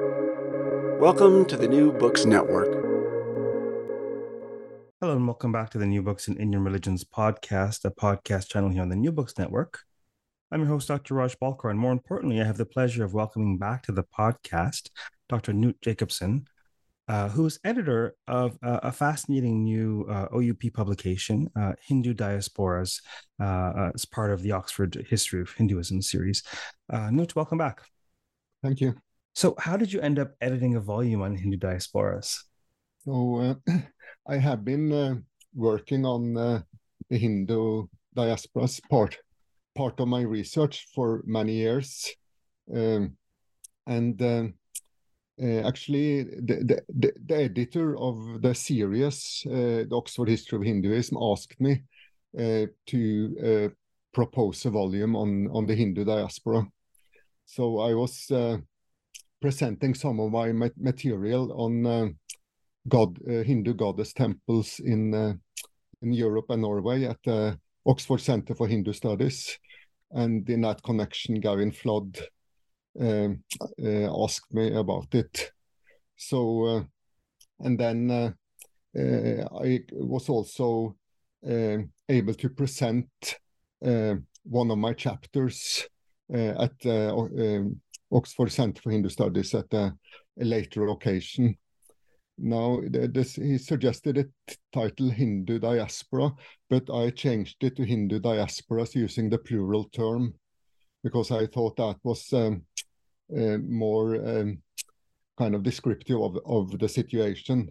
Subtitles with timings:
[0.00, 2.72] Welcome to the New Books Network.
[5.00, 8.70] Hello, and welcome back to the New Books in Indian Religions podcast, a podcast channel
[8.70, 9.82] here on the New Books Network.
[10.50, 11.14] I'm your host, Dr.
[11.14, 14.90] Raj Balkaran, and more importantly, I have the pleasure of welcoming back to the podcast
[15.28, 15.52] Dr.
[15.52, 16.48] Knut Jacobsen,
[17.06, 23.00] uh, who is editor of uh, a fascinating new uh, OUP publication, uh, Hindu Diasporas,
[23.40, 26.42] uh, uh, as part of the Oxford History of Hinduism series.
[26.90, 27.82] Knut, welcome back.
[28.60, 28.96] Thank you.
[29.34, 32.38] So, how did you end up editing a volume on Hindu diasporas?
[33.04, 33.56] So,
[34.28, 36.64] I have been working on the
[37.18, 39.18] Hindu diasporas part
[39.74, 42.14] part of my research for many years,
[42.72, 43.16] um,
[43.88, 50.62] and uh, actually, the, the, the, editor of the series, uh, the Oxford History of
[50.62, 51.82] Hinduism, asked me
[52.38, 53.72] uh, to
[54.12, 56.64] propose a volume on, on the Hindu diaspora.
[57.46, 58.30] So I was
[59.44, 62.16] presenting some of my material on
[62.88, 65.12] God, Hindu goddess temples in
[66.00, 69.58] in Europe and Norway at the Oxford Center for Hindu Studies.
[70.12, 72.20] And in that connection, Gavin Flood
[72.98, 73.44] um,
[73.82, 75.52] uh, asked me about it.
[76.16, 76.82] So, uh,
[77.60, 78.30] and then uh,
[79.62, 80.96] I was also
[81.46, 83.38] um, able to present
[83.80, 85.86] one of my chapters
[86.32, 87.80] at um,
[88.14, 89.92] Oxford Center for Hindu Studies at a,
[90.40, 91.56] a later occasion.
[92.38, 96.32] Now, this, he suggested a title Hindu diaspora,
[96.68, 100.34] but I changed it to Hindu diasporas using the plural term
[101.02, 102.62] because I thought that was um,
[103.36, 104.58] uh, more um,
[105.38, 107.70] kind of descriptive of, of the situation.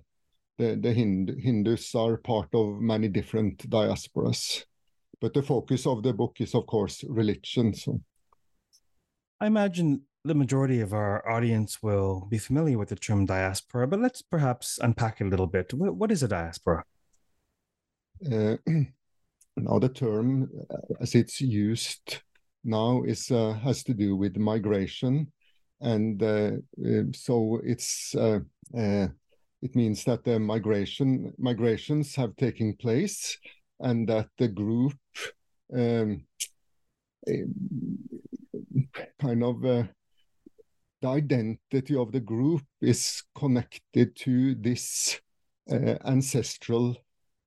[0.57, 4.63] The, the Hindu, Hindus are part of many different diasporas,
[5.19, 7.73] but the focus of the book is, of course, religion.
[7.73, 7.99] So.
[9.41, 13.99] I imagine the majority of our audience will be familiar with the term diaspora, but
[13.99, 15.73] let's perhaps unpack it a little bit.
[15.73, 16.83] what, is a diaspora?
[18.31, 18.55] Uh,
[19.57, 22.21] now, the term, uh, as it's used
[22.63, 25.31] now, is uh, has to do with migration
[25.83, 26.51] and uh,
[26.85, 28.39] uh, so it's uh,
[28.73, 33.37] it means that the migration migrations have taken place
[33.81, 34.93] and that the group
[35.75, 36.25] um,
[39.19, 39.83] kind of uh,
[41.03, 45.19] the identity of the group is connected to this
[45.69, 46.95] uh, ancestral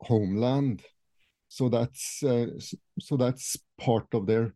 [0.00, 0.82] homeland.
[1.48, 2.48] So that's uh,
[3.00, 4.54] so that's part of their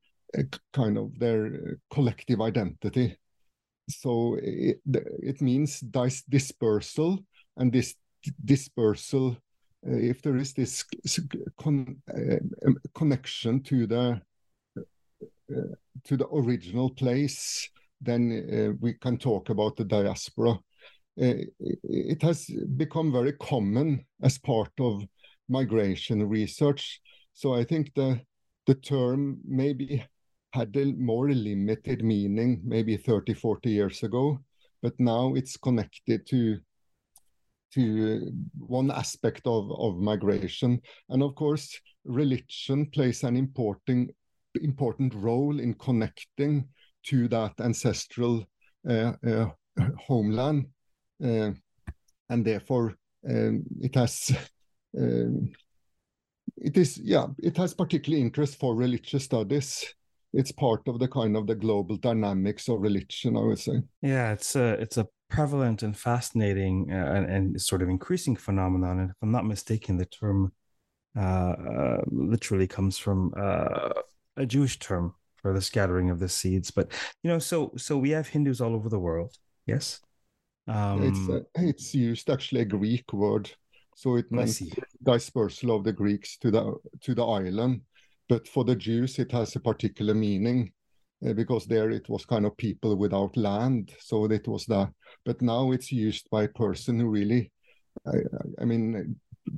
[0.75, 3.17] kind of their collective identity.
[3.89, 7.25] So it, it means dis dispersal
[7.57, 7.95] and this
[8.45, 9.37] dispersal
[9.87, 10.85] uh, if there is this
[11.59, 14.21] con uh, um, connection to the
[14.77, 15.75] uh,
[16.05, 18.23] to the original place then
[18.53, 22.47] uh, we can talk about the diaspora uh, it has
[22.77, 25.03] become very common as part of
[25.49, 27.01] migration research
[27.33, 28.21] so i think the
[28.67, 30.05] the term maybe
[30.53, 34.39] had a more limited meaning maybe 30, 40 years ago,
[34.83, 36.59] but now it's connected to
[37.73, 40.81] to one aspect of, of migration.
[41.09, 44.11] And of course, religion plays an important
[44.61, 46.69] important role in connecting
[47.05, 48.45] to that ancestral
[48.89, 49.47] uh, uh,
[49.99, 50.67] homeland,
[51.23, 51.51] uh,
[52.29, 52.95] and therefore
[53.29, 54.33] um, it has.
[54.99, 55.53] Um,
[56.57, 59.95] it is yeah it has particular interest for religious studies.
[60.33, 63.83] It's part of the kind of the global dynamics of religion i would say.
[64.03, 68.99] Yeah it's a it's a prevalent and fascinating uh, and, and, sort of increasing phenomenon.
[68.99, 70.53] And if i'm not mistaken the term
[71.17, 73.33] uh, uh, literally comes from
[74.37, 76.91] a jewish term for the scattering of the seeds but
[77.23, 79.37] you know so so we have hindus all over the world
[79.67, 80.01] yes
[80.69, 83.51] um, it's uh, it's used actually a greek word
[83.95, 84.63] so it means
[85.03, 87.81] dispersal of the greeks to the to the island
[88.31, 90.73] but for the Jews, it has a particular meaning
[91.27, 93.93] uh, because there it was kind of people without land.
[93.99, 94.93] So it was that.
[95.25, 97.51] But now it's used by a person who really,
[98.07, 98.19] I,
[98.61, 99.17] I mean,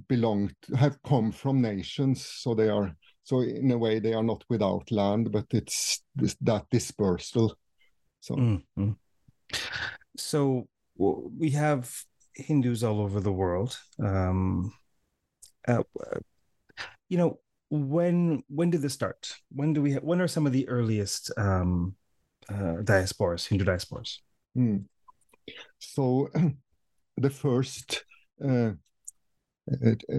[0.09, 2.25] belong to, have come from nations.
[2.27, 6.35] So they are, so in a way, they are not without land, but it's this,
[6.41, 7.55] that dispersal.
[8.21, 8.91] So, mm-hmm.
[10.17, 10.67] so
[10.97, 11.93] we have
[12.35, 13.79] Hindus all over the world.
[14.03, 14.73] Um,
[15.69, 15.83] uh,
[17.09, 17.39] you know,
[17.71, 19.35] when when did this start?
[19.51, 19.95] When do we?
[19.95, 21.95] when are some of the earliest um,
[22.49, 24.19] uh, diasporas, Hindu diasporas?
[24.55, 24.79] Hmm.
[25.79, 26.29] So,
[27.17, 28.05] the first
[28.45, 28.73] uh,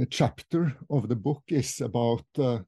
[0.09, 2.59] chapter of the book is about uh,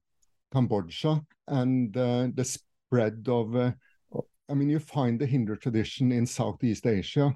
[0.56, 3.56] Cambodia and uh, the spread of.
[3.56, 3.72] Uh,
[4.48, 7.36] I mean, you find the Hindu tradition in Southeast Asia,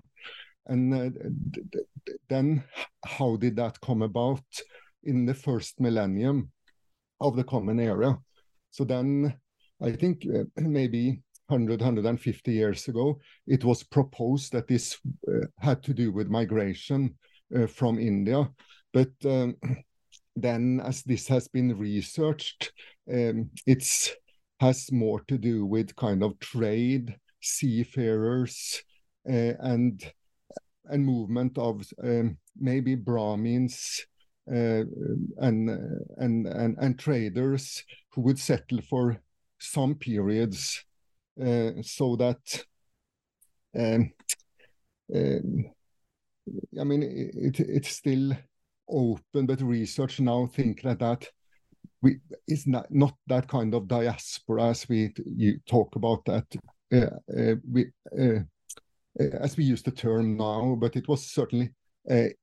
[0.67, 1.09] and uh,
[2.29, 2.63] then
[3.03, 4.43] how did that come about
[5.03, 6.51] in the first millennium
[7.19, 8.17] of the common era
[8.71, 9.33] so then
[9.81, 15.81] i think uh, maybe 100 150 years ago it was proposed that this uh, had
[15.83, 17.15] to do with migration
[17.57, 18.47] uh, from india
[18.93, 19.55] but um,
[20.41, 22.71] then as this has been researched
[23.11, 24.11] um, it's
[24.59, 28.83] has more to do with kind of trade seafarers
[29.29, 30.11] uh, and
[30.85, 34.05] and movement of um, maybe Brahmins
[34.51, 34.83] uh,
[35.37, 35.69] and,
[36.17, 39.21] and and and traders who would settle for
[39.59, 40.83] some periods,
[41.41, 42.65] uh, so that.
[43.77, 44.11] Um,
[45.13, 45.65] um,
[46.79, 48.31] I mean, it, it's still
[48.89, 51.27] open, but research now think that that
[52.01, 56.45] we is not not that kind of diaspora as we you talk about that.
[56.91, 57.85] Uh, uh, we
[58.17, 58.39] uh,
[59.19, 61.69] uh, as we use the term now, but it was certainly
[62.07, 62.33] an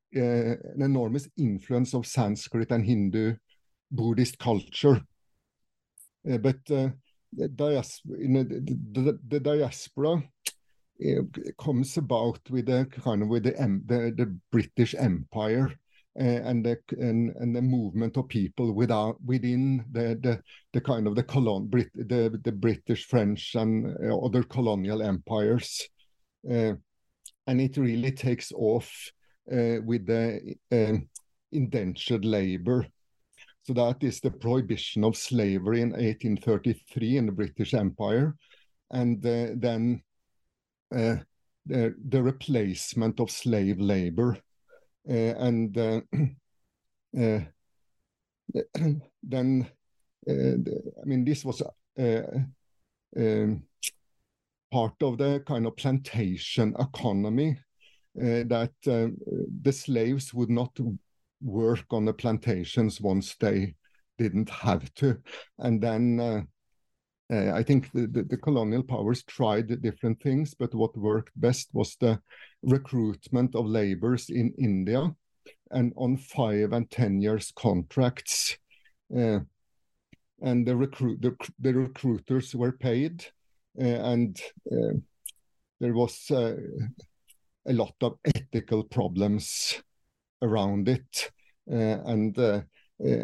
[0.79, 3.35] enormous influence of Sanskrit and Hindu
[3.91, 5.01] Buddhist culture.
[6.29, 6.91] Uh, but uh,
[7.33, 8.45] the, dias the,
[8.93, 10.23] the, the, diaspora
[11.59, 13.53] comes about with the kind of with the
[14.17, 15.75] the, British Empire uh,
[16.19, 20.41] and the and, and the movement of people without within the the,
[20.73, 25.89] the kind of the colon Brit, the the British, French, and uh, other colonial empires.
[26.51, 26.73] Uh,
[27.47, 29.11] and it really takes off
[29.53, 30.57] uh, with the
[31.53, 32.87] indentured labor.
[33.63, 38.37] So that is the prohibition of slavery in 1833 in the British Empire,
[38.91, 40.03] and uh, then
[40.91, 41.25] the,
[41.67, 44.39] the replacement of slave labor,
[45.07, 46.01] and uh,
[47.19, 47.41] uh,
[49.23, 49.67] then
[50.29, 51.63] I mean this was
[54.73, 57.59] part of the kind of plantation economy
[58.15, 60.77] that the slaves would not
[61.43, 63.75] work on the plantations once they
[64.19, 65.19] didn't have to.
[65.59, 66.43] And then uh,
[67.33, 71.69] uh, I think the, the, the, colonial powers tried different things, but what worked best
[71.73, 72.21] was the
[72.67, 75.15] recruitment of laborers in India
[75.71, 78.59] and on five and 10 years contracts.
[79.17, 79.41] Uh,
[80.43, 83.25] and the, recruit, the, the recruiters were paid
[83.81, 84.41] uh, and
[84.71, 84.93] uh,
[85.81, 89.83] there was a lot of ethical problems
[90.43, 91.31] around it.
[91.67, 92.37] and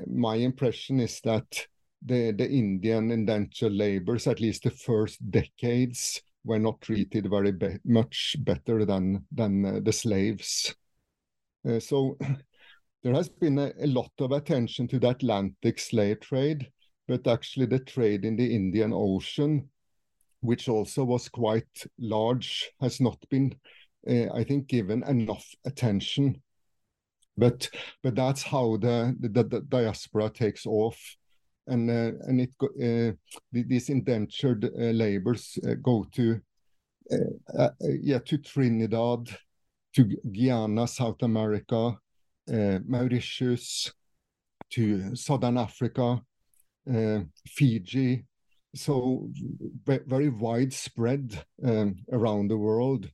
[0.06, 1.66] my impression is that
[2.04, 7.78] the, the Indian indentured laborers, at least the first decades, were not treated very be
[7.84, 10.74] much better than than uh, the slaves.
[11.68, 12.16] Uh, so
[13.02, 16.68] there has been a, a, lot of attention to the Atlantic slave trade,
[17.06, 19.68] but actually the trade in the Indian Ocean
[20.42, 23.54] which also was quite large, has not been,
[24.08, 26.42] uh, I think, given enough attention.
[27.36, 27.70] But
[28.02, 30.98] but that's how the the, the diaspora takes off,
[31.66, 33.12] and uh, and it uh,
[33.52, 36.40] these indentured uh, labors uh, go to
[37.80, 39.28] yeah to Trinidad,
[39.94, 41.98] to Guyana, South America,
[42.48, 43.92] Mauritius,
[44.70, 46.22] to Southern Africa,
[47.46, 48.24] Fiji,
[48.74, 49.28] so
[49.84, 53.10] very widespread um, around the world.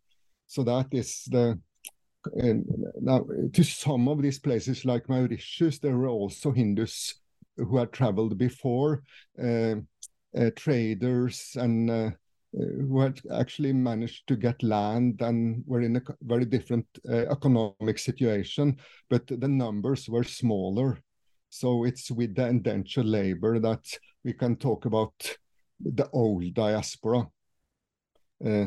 [0.46, 1.58] So that is the
[3.00, 7.14] now to some of these places like Mauritius, there were also Hindus
[7.58, 9.02] who had traveled before,
[9.42, 9.74] uh,
[10.36, 12.10] uh, traders and uh,
[12.52, 18.76] who had actually managed to get land and were in a very different economic situation,
[19.10, 20.98] but the numbers were smaller.
[21.50, 23.84] So it's with the indentured labor that
[24.24, 25.12] we can talk about
[25.80, 27.28] the old diaspora.
[28.44, 28.66] Uh,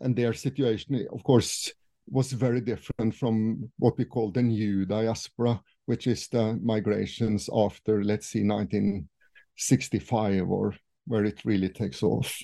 [0.00, 1.72] and their situation, of course,
[2.08, 8.04] was very different from what we call the new diaspora, which is the migrations after,
[8.04, 10.74] let's see, 1965, or
[11.06, 12.38] where it really takes off.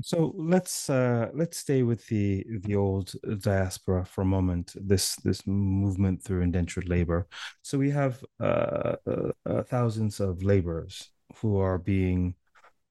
[0.00, 3.12] So let's uh, let's stay with the the old
[3.42, 4.74] diaspora for a moment.
[4.80, 7.26] This this movement through indentured labor.
[7.60, 12.34] So we have uh, uh, uh thousands of laborers who are being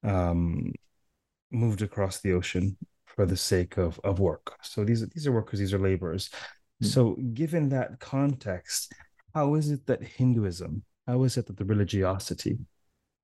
[0.04, 0.72] um,
[1.52, 4.56] moved across the ocean for the sake of, of work.
[4.62, 6.30] So these, these are workers, these are laborers.
[6.30, 6.88] Mm-hmm.
[6.88, 8.94] So, given that context,
[9.34, 12.60] how is it that Hinduism, how is it that the religiosity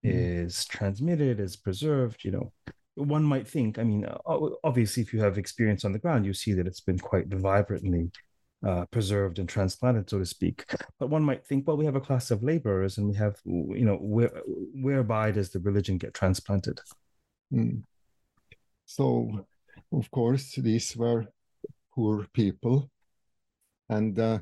[0.05, 0.09] mm-hmm.
[0.09, 2.23] is transmitted, is preserved?
[2.23, 2.53] You know,
[2.95, 4.05] one might think, I mean,
[4.63, 8.11] obviously, if you have experience on the ground, you see that it's been quite vibrantly
[8.65, 10.65] uh, preserved and transplanted, so to speak.
[10.99, 13.85] But one might think, well, we have a class of laborers, and we have, you
[13.85, 14.41] know, where
[14.73, 16.79] whereby does the religion get transplanted?
[17.53, 17.83] Mm.
[18.85, 19.45] So,
[19.93, 21.27] of course, these were
[21.93, 22.89] poor people.
[23.87, 24.39] And uh,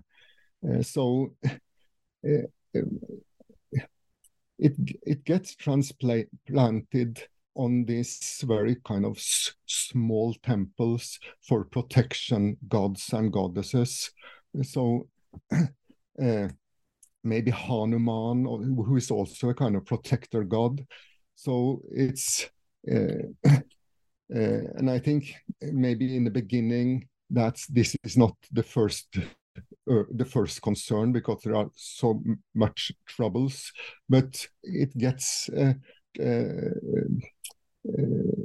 [0.81, 2.47] so uh,
[4.59, 9.19] it it gets transplanted on these very kind of
[9.65, 14.11] small temples for protection gods and goddesses.
[14.61, 15.07] So
[15.51, 16.47] uh,
[17.23, 20.85] maybe Hanuman, who is also a kind of protector god.
[21.35, 22.47] So it's,
[22.91, 23.59] uh, uh,
[24.29, 29.17] and I think maybe in the beginning that this is not the first
[29.89, 32.21] uh, the first concern because there are so
[32.53, 33.71] much troubles,
[34.09, 35.73] but it gets uh,
[36.19, 36.71] uh,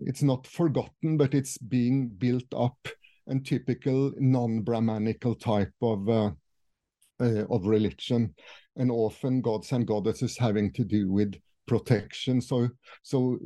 [0.07, 2.77] it's not forgotten, but it's being built up
[3.27, 6.31] and typical non-Brahmanical type of uh,
[7.21, 8.35] uh, of religion,
[8.77, 11.35] and often gods and goddesses having to do with
[11.67, 12.41] protection.
[12.41, 12.69] So
[13.03, 13.39] so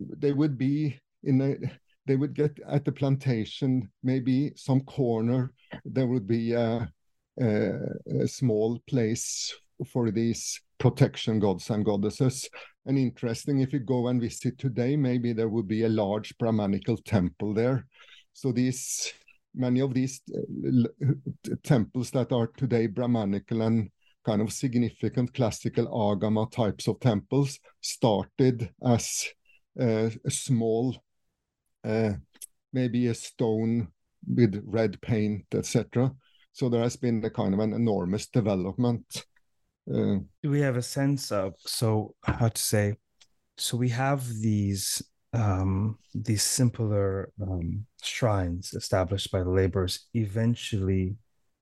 [0.00, 1.56] they would be in a
[2.06, 5.52] they would get at the plantation maybe some corner
[5.84, 6.54] there would be
[7.40, 7.72] a,
[8.22, 9.54] a small place
[9.86, 12.48] for these protection gods and goddesses.
[12.86, 16.96] And interesting if you go and visit today maybe there would be a large brahmanical
[16.98, 17.86] temple there.
[18.32, 19.12] So these
[19.54, 21.14] many of these uh,
[21.62, 23.90] temples that are today brahmanical and
[24.24, 29.26] kind of significant classical agama types of temples started as
[29.80, 30.96] uh, a small
[31.84, 32.12] uh,
[32.72, 33.88] maybe a stone
[34.26, 36.12] with red paint etc
[36.56, 39.24] so there has been a kind of an enormous development
[39.92, 42.94] uh, do we have a sense of so how to say
[43.56, 51.16] so we have these um these simpler um, shrines established by the laborers eventually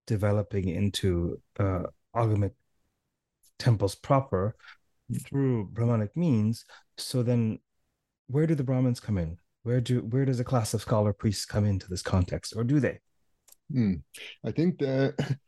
[0.06, 1.82] developing into uh
[2.14, 2.52] agamic
[3.58, 4.54] temples proper
[5.26, 6.64] through brahmanic means.
[6.98, 7.58] So then
[8.26, 9.38] where do the brahmins come in?
[9.62, 12.80] Where do where does a class of scholar priests come into this context or do
[12.80, 13.00] they
[13.72, 14.02] mm.
[14.44, 15.14] i think the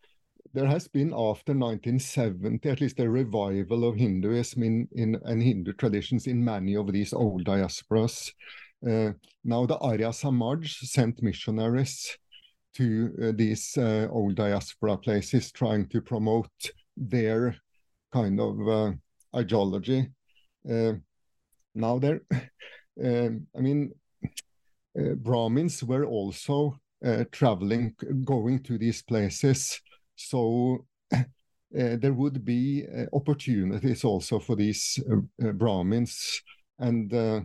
[0.56, 5.74] there has been after 1970 at least a revival of Hinduism in, in and Hindu
[5.74, 8.32] traditions in many of these old diasporas.
[8.86, 9.12] Uh,
[9.44, 12.16] now the Arya Samaj sent missionaries
[12.74, 16.50] to uh, these uh, old diaspora places trying to promote
[16.96, 17.56] their
[18.10, 18.92] kind of uh,
[19.34, 20.08] ideology.
[20.66, 20.92] Uh,
[21.74, 22.20] now there,
[23.04, 23.92] um, I mean,
[24.98, 27.94] uh, Brahmins were also Uh, traveling,
[28.24, 29.80] going to these places
[30.16, 30.84] so
[31.14, 31.22] uh,
[31.70, 36.42] there would be uh, opportunities also for these uh, uh Brahmins.
[36.78, 37.42] And uh,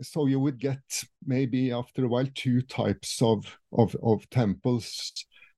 [0.00, 0.78] so you would get
[1.26, 5.12] maybe after a while two types of, of, of temples,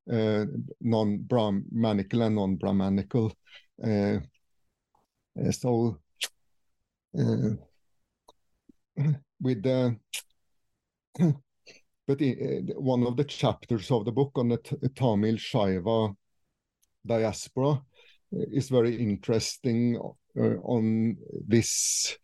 [0.06, 3.32] non-Brahmanical and non-Brahmanical.
[5.50, 5.98] so
[9.40, 9.96] with the
[12.06, 14.58] but in, uh, one of the chapters of the book on the
[14.94, 16.14] Tamil Shaiva
[17.04, 17.80] diaspora uh,
[18.30, 20.00] is very interesting
[20.38, 22.18] uh, on this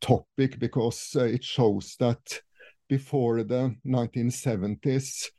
[0.00, 2.40] topic because it shows that
[2.88, 5.30] before the 1970s,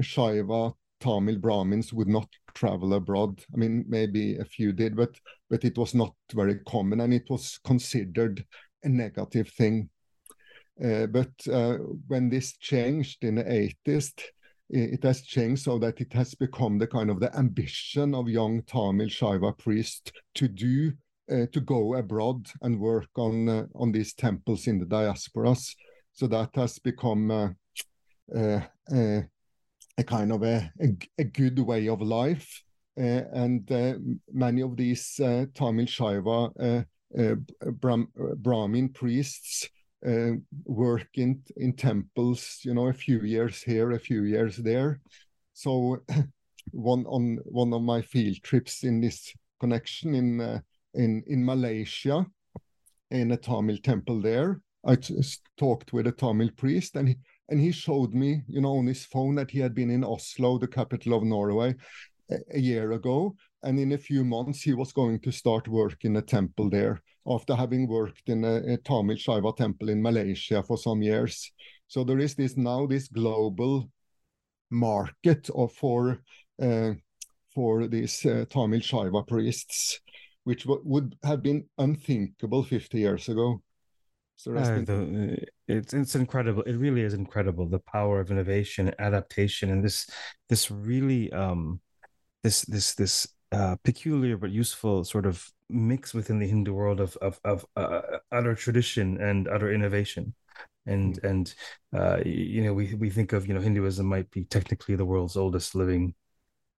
[0.00, 3.42] Shaiva Tamil Brahmins would not travel abroad.
[3.52, 5.18] I mean, maybe a few did, but
[5.50, 8.44] but it was not very common, and it was considered
[8.84, 9.90] a negative thing.
[10.82, 11.76] Uh, but uh,
[12.08, 14.12] when this changed in the 80s,
[14.70, 18.62] it has changed so that it has become the kind of the ambition of young
[18.62, 20.92] Tamil Shaiva priests to do
[21.30, 25.74] uh, to go abroad and work on uh, on these temples in the diasporas.
[26.14, 27.30] So that has become
[28.34, 32.62] uh, a kind of a, a, a, good way of life.
[32.96, 33.70] and
[34.32, 35.14] many of these
[35.54, 36.86] Tamil Shaiva
[37.80, 39.68] Brahm, Brahmin priests
[40.06, 40.32] uh,
[40.64, 45.00] work in in temples you know a few years here a few years there.
[45.52, 45.98] So
[46.72, 50.60] one on one of my field trips in this connection in uh,
[50.94, 52.26] in in malaysia
[53.10, 54.60] in a tamil temple there.
[54.84, 54.96] I
[55.56, 57.16] talked with a tamil priest and he
[57.48, 60.58] and he showed me you know on his phone that he had been in oslo
[60.58, 61.74] the capital of norway
[62.30, 63.36] a, a year ago.
[63.62, 67.00] And in a few months he was going to start work in a temple there
[67.26, 71.50] after having worked in a, a Tamil Shaiva temple in Malaysia for some years.
[71.86, 73.88] So there is this now this global
[74.70, 76.20] market of for
[76.60, 76.92] uh,
[77.54, 80.00] for these uh, Tamil Shaiva priests,
[80.44, 83.62] which would have been unthinkable 50 years ago.
[84.36, 84.84] So uh, been...
[84.84, 86.62] the, it's it's incredible.
[86.62, 90.08] It really is incredible the power of innovation, adaptation, and this
[90.48, 91.80] this really um
[92.42, 97.16] this this this uh, peculiar but useful sort of mix within the Hindu world of
[97.18, 100.34] of, of uh, utter tradition and utter innovation.
[100.86, 101.30] and mm.
[101.30, 101.54] and
[101.94, 105.36] uh, you know we we think of you know Hinduism might be technically the world's
[105.36, 106.14] oldest living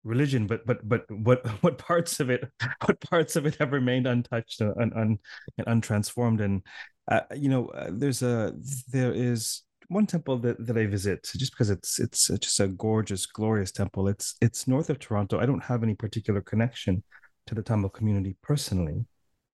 [0.05, 2.45] religion, but but but what what parts of it
[2.85, 5.19] what parts of it have remained untouched and un,
[5.59, 6.43] and untransformed?
[6.43, 6.63] And
[7.11, 8.55] uh, you know, uh, there's a
[8.89, 13.27] there is one temple that, that I visit just because it's it's just a gorgeous,
[13.27, 14.09] glorious temple.
[14.09, 15.39] It's it's north of Toronto.
[15.39, 17.03] I don't have any particular connection
[17.47, 19.05] to the Tamil community personally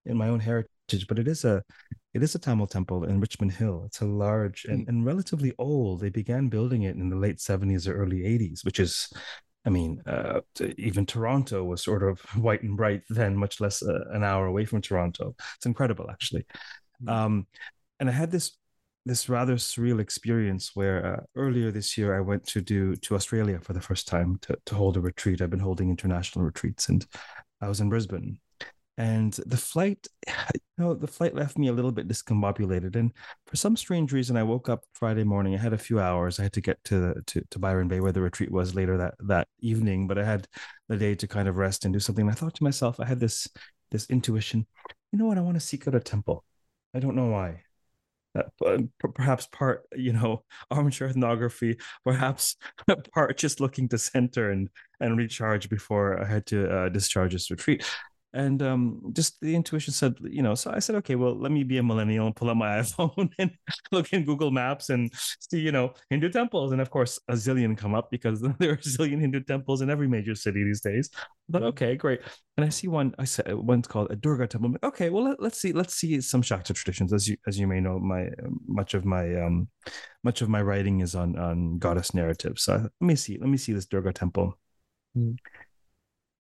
[0.07, 1.63] in my own heritage, but it is a
[2.15, 3.85] it is a Tamil temple in Richmond Hill.
[3.87, 6.01] It's a large and, and relatively old.
[6.01, 9.09] They began building it in the late 70s or early 80s, which is
[9.65, 10.41] I mean, uh,
[10.79, 14.65] even Toronto was sort of white and bright then, much less uh, an hour away
[14.65, 15.35] from Toronto.
[15.57, 16.47] It's incredible, actually.
[17.03, 17.09] Mm-hmm.
[17.09, 17.47] Um,
[17.99, 18.57] and I had this
[19.07, 23.59] this rather surreal experience where uh, earlier this year I went to do to Australia
[23.61, 25.41] for the first time to to hold a retreat.
[25.41, 27.07] I've been holding international retreats, and
[27.61, 28.39] I was in Brisbane,
[29.01, 32.97] and the flight, you know, the flight left me a little bit discombobulated.
[32.97, 33.13] And
[33.47, 35.55] for some strange reason, I woke up Friday morning.
[35.55, 36.39] I had a few hours.
[36.39, 39.15] I had to get to to, to Byron Bay where the retreat was later that
[39.21, 40.47] that evening, but I had
[40.89, 42.27] the day to kind of rest and do something.
[42.27, 43.49] And I thought to myself, I had this
[43.91, 44.67] this intuition.
[45.13, 45.39] You know what?
[45.39, 46.45] I want to seek out a temple.
[46.95, 47.63] I don't know why.
[48.37, 48.79] Uh,
[49.13, 52.55] perhaps part you know armature ethnography perhaps
[53.13, 54.69] part just looking to center and
[55.01, 57.85] and recharge before i had to uh, discharge this retreat
[58.33, 61.65] and um, just the intuition said, you know, so I said, okay, well, let me
[61.65, 63.51] be a millennial and pull out my iPhone and
[63.91, 66.73] look in Google Maps and see, you know, Hindu temples.
[66.73, 69.91] And of course, a zillion come up because there are a zillion Hindu temples in
[69.91, 71.11] every major city these days.
[71.49, 72.21] But okay, great.
[72.57, 74.75] And I see one, I said one's called a Durga temple.
[74.85, 77.13] Okay, well, let, us see, let's see some Shakta traditions.
[77.13, 78.29] As you as you may know, my
[78.67, 79.69] much of my um
[80.23, 82.63] much of my writing is on on goddess narratives.
[82.63, 84.57] So let me see, let me see this Durga temple.
[85.17, 85.37] Mm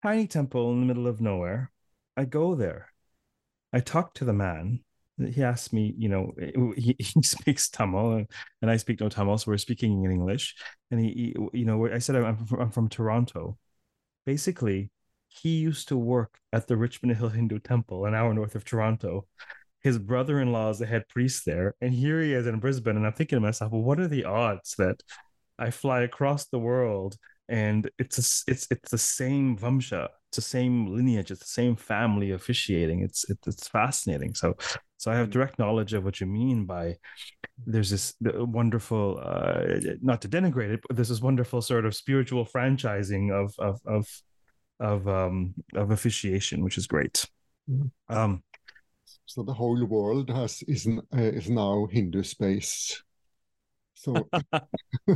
[0.03, 1.71] tiny temple in the middle of nowhere.
[2.15, 2.89] I go there.
[3.71, 4.81] I talk to the man.
[5.17, 6.33] He asks me, you know,
[6.77, 8.25] he, he speaks Tamil
[8.61, 10.55] and I speak no Tamil, so we're speaking in English.
[10.91, 13.57] And he, he you know, I said I'm from, I'm from Toronto.
[14.25, 14.89] Basically,
[15.27, 19.27] he used to work at the Richmond Hill Hindu Temple, an hour north of Toronto.
[19.81, 22.95] His brother-in-law is the head priest there, and here he is in Brisbane.
[22.95, 25.01] And I'm thinking to myself, well, what are the odds that
[25.59, 27.17] I fly across the world
[27.53, 31.75] and it's a, it's it's the same vamsha it's the same lineage it's the same
[31.75, 34.55] family officiating it's it, it's fascinating so
[34.97, 35.33] so i have mm.
[35.33, 36.95] direct knowledge of what you mean by
[37.67, 38.15] there's this
[38.59, 43.53] wonderful uh not to denigrate it but there's this wonderful sort of spiritual franchising of
[43.59, 44.07] of of
[44.79, 47.23] of um of officiation which is great
[47.69, 47.89] mm.
[48.09, 48.41] um
[49.25, 53.03] so the whole world has is uh, is now hindu space
[54.03, 54.27] so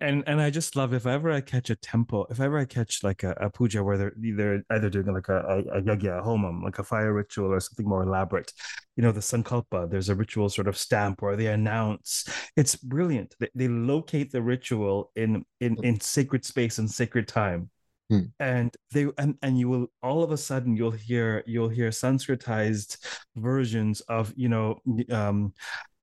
[0.00, 3.02] and and I just love if ever I catch a temple, if ever I catch
[3.02, 6.22] like a, a puja where they're either either doing like a, a, a yagya, a
[6.22, 8.52] homam, like a fire ritual or something more elaborate.
[8.96, 12.28] You know, the sankalpa, there's a ritual sort of stamp where they announce.
[12.56, 13.34] It's brilliant.
[13.40, 17.70] They, they locate the ritual in in in sacred space and sacred time.
[18.10, 18.20] Hmm.
[18.40, 22.96] and they and, and you will all of a sudden you'll hear you'll hear sanskritized
[23.36, 25.52] versions of you know um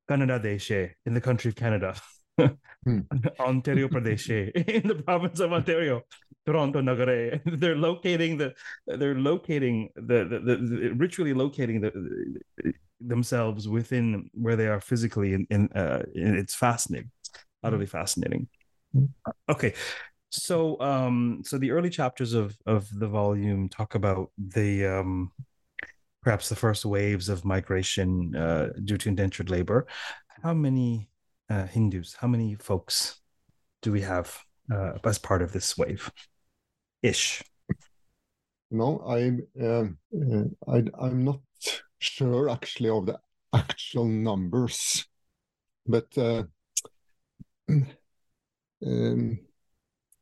[0.07, 1.95] Canada Deshe in the country of Canada.
[2.37, 2.99] hmm.
[3.39, 6.01] Ontario Pradesh in the province of Ontario,
[6.45, 7.41] Toronto Nagare.
[7.59, 8.53] They're locating the
[8.87, 14.79] they're locating the, the, the, the ritually locating the, the, themselves within where they are
[14.81, 17.11] physically in, in, uh, it's fascinating.
[17.63, 18.47] Utterly fascinating.
[18.93, 19.05] Hmm.
[19.49, 19.73] Okay.
[20.29, 25.31] So um so the early chapters of of the volume talk about the um
[26.25, 29.85] perhaps the first waves of migration uh, due to indentured labor.
[30.41, 31.07] How many
[31.51, 33.21] uh, Hindus, how many folks
[33.83, 34.35] do we have
[34.73, 36.11] uh, as part of this wave?
[37.03, 37.43] Ish.
[38.71, 41.41] No, I'm um, uh, I, I'm not
[41.99, 43.19] sure actually of the
[43.53, 45.05] actual numbers,
[45.85, 46.43] but uh,
[47.69, 49.39] um,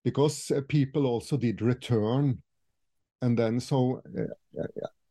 [0.04, 2.44] because uh, people also did return,
[3.22, 4.02] and then so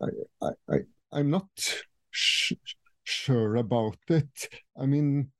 [0.02, 0.78] I, I,
[1.12, 1.48] I am not
[2.10, 4.48] sure about it.
[4.78, 5.30] I mean,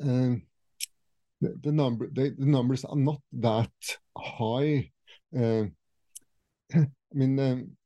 [0.00, 0.36] uh,
[1.40, 3.70] the, the, number the, the, numbers are not that
[4.16, 4.90] high.
[5.36, 5.64] Uh,
[6.74, 7.38] I mean,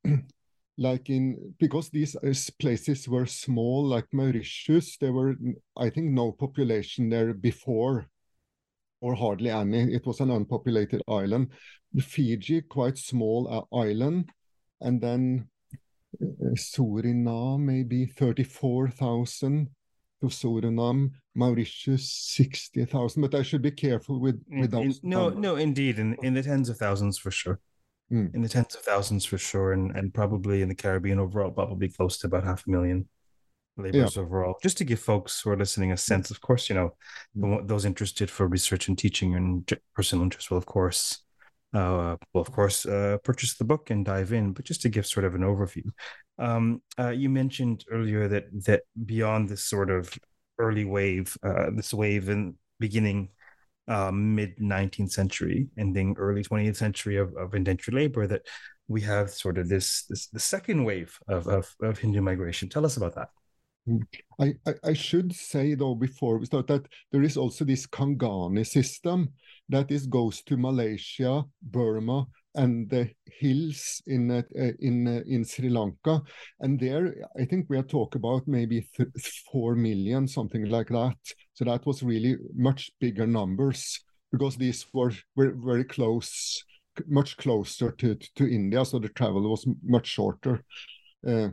[0.05, 0.25] um,
[0.79, 2.17] like in because these
[2.61, 5.35] places were small, like Mauritius, there were
[5.77, 8.07] I think no population there before,
[9.01, 9.95] or hardly any.
[9.95, 11.49] It was an unpopulated island.
[11.99, 14.31] Fiji, quite small uh, island
[14.81, 15.49] and then
[16.23, 19.69] uh, Suriname maybe 34,000
[20.21, 23.23] to Suriname, Mauritius 60,000.
[23.23, 25.01] But I should be careful with, with those.
[25.03, 25.43] no, numbers.
[25.43, 27.61] no, indeed, in, in the tens of thousands for sure.
[28.13, 28.35] Mm.
[28.35, 31.89] In the tens of thousands for sure, and, and probably in the Caribbean overall, probably
[31.89, 33.07] close to about half a million.
[33.77, 34.23] laborers yeah.
[34.23, 34.57] overall.
[34.63, 36.95] Just to give folks who are listening a sense, of course, you know,
[37.37, 37.69] mm.
[37.69, 41.23] those interested for research and teaching and personal interest will, of course,
[41.75, 44.53] uh, will of course uh, purchase the book and dive in.
[44.53, 45.91] But just to give sort of an overview,
[46.39, 50.13] um, uh, you mentioned earlier that that beyond this sort of
[50.59, 53.31] early wave, uh, this wave in beginning
[53.89, 58.43] uh, mid 19th century, ending early 20th century of, of indentured labor, that
[58.87, 62.69] we have sort of this this the second wave of, of, of Hindu migration.
[62.69, 63.29] Tell us about that.
[64.41, 68.67] I, I, I, should say though before we start that there is also this Kangani
[68.67, 69.31] system
[69.69, 74.43] that is goes to Malaysia, Burma, and the hills in uh,
[74.81, 76.23] in uh, in Sri Lanka,
[76.61, 78.89] and there I think we are talking about maybe
[79.53, 81.17] four million, something like that.
[81.55, 84.01] So that was really much bigger numbers
[84.33, 86.63] because these were, were very close,
[87.07, 90.65] much closer to to India, so the travel was much shorter.
[91.27, 91.49] Uh,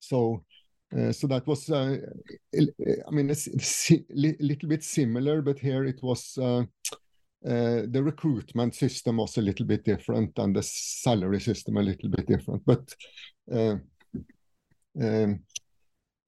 [0.00, 0.44] so
[1.12, 1.96] so that was, uh,
[2.54, 6.64] I mean, it's a little bit similar, but here it was uh,
[7.44, 12.26] the recruitment system was a little bit different and the salary system a little bit
[12.26, 12.62] different.
[12.66, 12.94] But
[13.50, 13.82] um,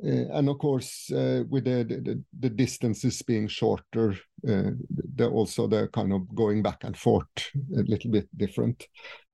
[0.01, 6.63] and of course, with the, the distances being shorter, the also the kind of going
[6.63, 7.29] back and forth
[7.77, 8.87] a little bit different.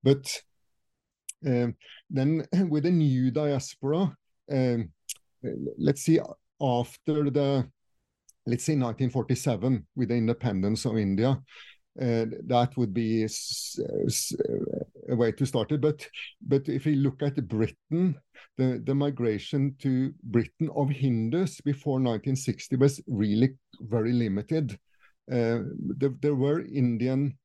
[0.03, 0.43] But
[1.43, 1.77] then
[2.69, 4.15] with the new diaspora,
[4.53, 4.91] um,
[5.79, 6.19] let's see,
[6.61, 7.69] after the,
[8.47, 11.41] let's say 1947, with the independence of India,
[12.01, 15.81] uh, that would be a way to start it.
[15.81, 16.07] But
[16.41, 18.17] but if we look at Britain,
[18.57, 23.51] the, the migration to Britain of Hindus before 1960 was really
[23.81, 24.79] very limited.
[25.31, 25.61] Uh,
[25.97, 27.37] there, there, were Indian,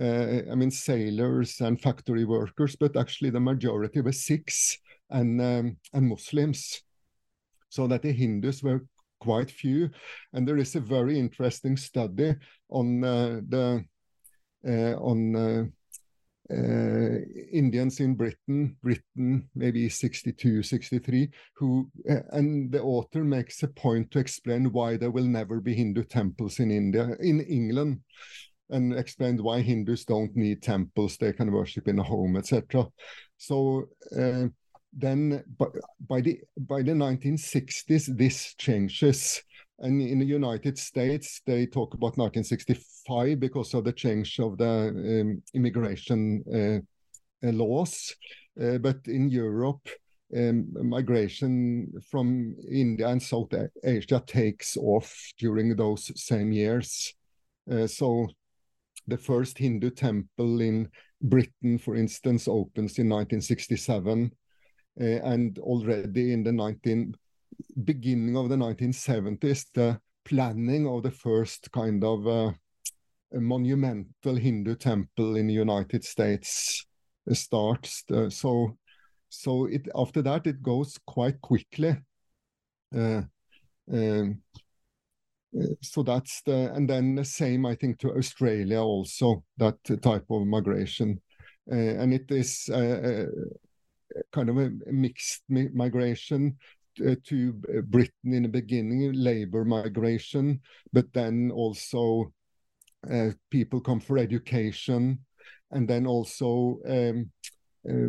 [0.00, 4.78] uh, I mean, sailors and factory workers, but actually the majority were Sikhs
[5.10, 6.82] and um, and Muslims
[7.74, 8.86] so that the Hindus were
[9.18, 9.90] quite few.
[10.32, 12.36] And there is a very interesting study
[12.70, 13.84] on uh, the
[14.66, 15.64] uh, on uh,
[16.50, 17.18] uh
[17.52, 24.10] Indians in Britain, Britain maybe 62, 63, who uh, and the author makes a point
[24.10, 28.00] to explain why there will never be Hindu temples in India, in England,
[28.70, 32.86] and explained why Hindus don't need temples; they can worship in a home, etc.
[33.36, 34.46] So uh,
[34.96, 35.66] then by,
[36.08, 39.42] by the by the 1960s this changes.
[39.80, 45.20] And in the united states they talk about 1965 because of the change of the
[45.20, 48.14] um, immigration uh, uh, laws.
[48.60, 49.88] Uh, but in europe
[50.36, 53.52] um, migration from india and south
[53.84, 57.12] asia takes off during those same years.
[57.70, 58.28] Uh, so
[59.08, 60.88] the first hindu temple in
[61.20, 64.43] britain for instance opens in 1967 Eh,
[64.96, 67.14] and already in the 19
[67.84, 72.52] beginning of the 1970s, the planning of the first kind of uh,
[73.32, 76.86] monumental Hindu temple in the United States
[77.32, 78.04] starts.
[78.12, 78.76] Uh, so,
[79.28, 81.96] so it after that it goes quite quickly.
[82.94, 83.22] Uh,
[83.92, 84.40] um,
[85.82, 90.46] so that's the and then the same I think to Australia also that type of
[90.46, 91.20] migration,
[91.70, 93.26] uh, and it is uh,
[94.32, 96.56] kind of a mixed migration
[97.06, 100.60] uh, to uh, Britain in the beginning, labor migration,
[100.92, 102.32] but then also
[103.10, 105.18] uh, people come for education,
[105.72, 107.30] and then also um,
[107.88, 108.08] uh,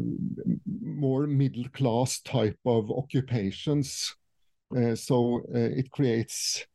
[0.81, 4.15] more middle class type of occupations.
[4.75, 6.65] Uh, so uh, it creates,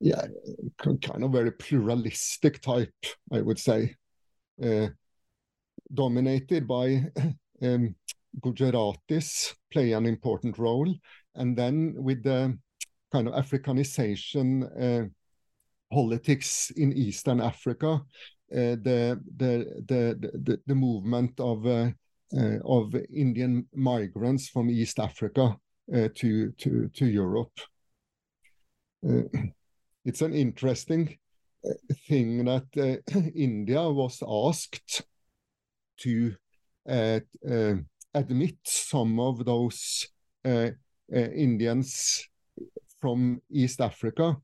[0.00, 0.26] yeah,
[0.78, 2.92] kind of very pluralistic type,
[3.32, 3.96] I would say
[5.92, 7.04] dominated by
[7.62, 7.94] um,
[8.40, 10.94] Gujaratis play an important role.
[11.34, 12.56] And then with the
[13.12, 15.08] kind of Africanization uh,
[15.92, 18.02] politics in Eastern Africa,
[18.52, 21.90] uh, the, the, the, the, the movement of, uh,
[22.36, 25.56] uh of Indian migrants from East Africa
[25.94, 27.52] uh, to, to, to Europe.
[29.08, 29.22] Uh,
[30.04, 31.18] it's an interesting
[32.08, 33.02] thing that
[33.34, 35.02] India was asked
[36.00, 36.34] to
[36.88, 37.74] uh, uh,
[38.14, 40.08] admit some of those
[40.44, 40.70] uh,
[41.12, 42.26] Indians
[43.00, 44.36] from East Africa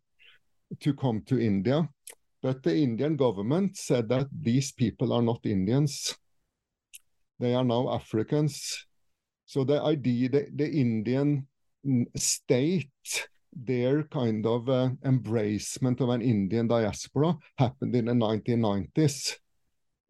[0.80, 1.88] to come to India.
[2.42, 6.14] But the Indian government said that these people are not Indians.
[7.38, 8.86] They are now Africans.
[9.46, 11.46] So the idea, the, the Indian
[12.16, 12.90] state,
[13.52, 19.36] their kind of uh, embracement of an Indian diaspora happened in the 1990s.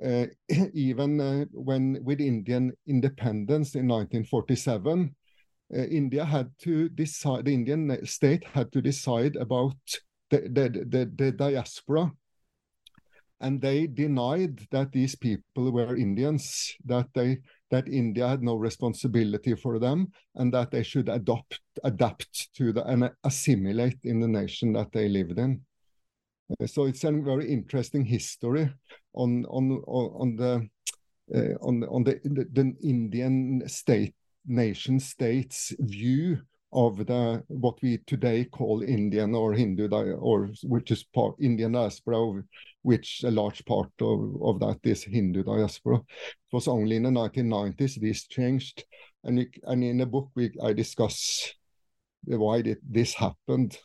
[0.05, 0.27] Uh,
[0.75, 5.15] even uh, when with Indian independence in 1947,
[5.75, 9.77] uh, India had to decide, the Indian state had to decide about
[10.31, 12.13] the, the, the, the diaspora
[13.41, 17.39] and they denied that these people were Indians, that they
[17.71, 22.85] that India had no responsibility for them, and that they should adopt adapt to the
[22.87, 25.61] and assimilate in the nation that they lived in.
[26.51, 28.69] Uh, so it's a very interesting history
[29.15, 30.69] on on on the
[31.35, 34.15] uh, on on the, the, the Indian state
[34.47, 36.39] nation states view
[36.73, 42.43] of the what we today call Indian or Hindu or which is part Indian diaspora,
[42.83, 45.97] which a large part of, of that is Hindu diaspora.
[45.97, 48.85] It was only in the 1990s this changed,
[49.25, 51.55] and and in the book we I discuss
[52.25, 53.79] why did this happened,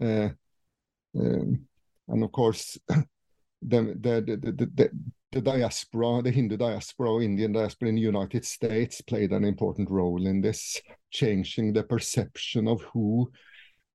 [0.00, 0.28] uh,
[1.18, 1.60] um,
[2.08, 3.04] and of course the
[3.62, 4.90] the the, the,
[5.32, 10.26] the diaspora, the Hindu diaspora, Indian diaspora in the United States played an important role
[10.26, 13.30] in this, changing the perception of who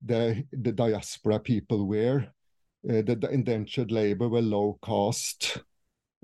[0.05, 2.27] the, the diaspora people were.
[2.87, 5.57] Uh, the, the, indentured labor were low cost,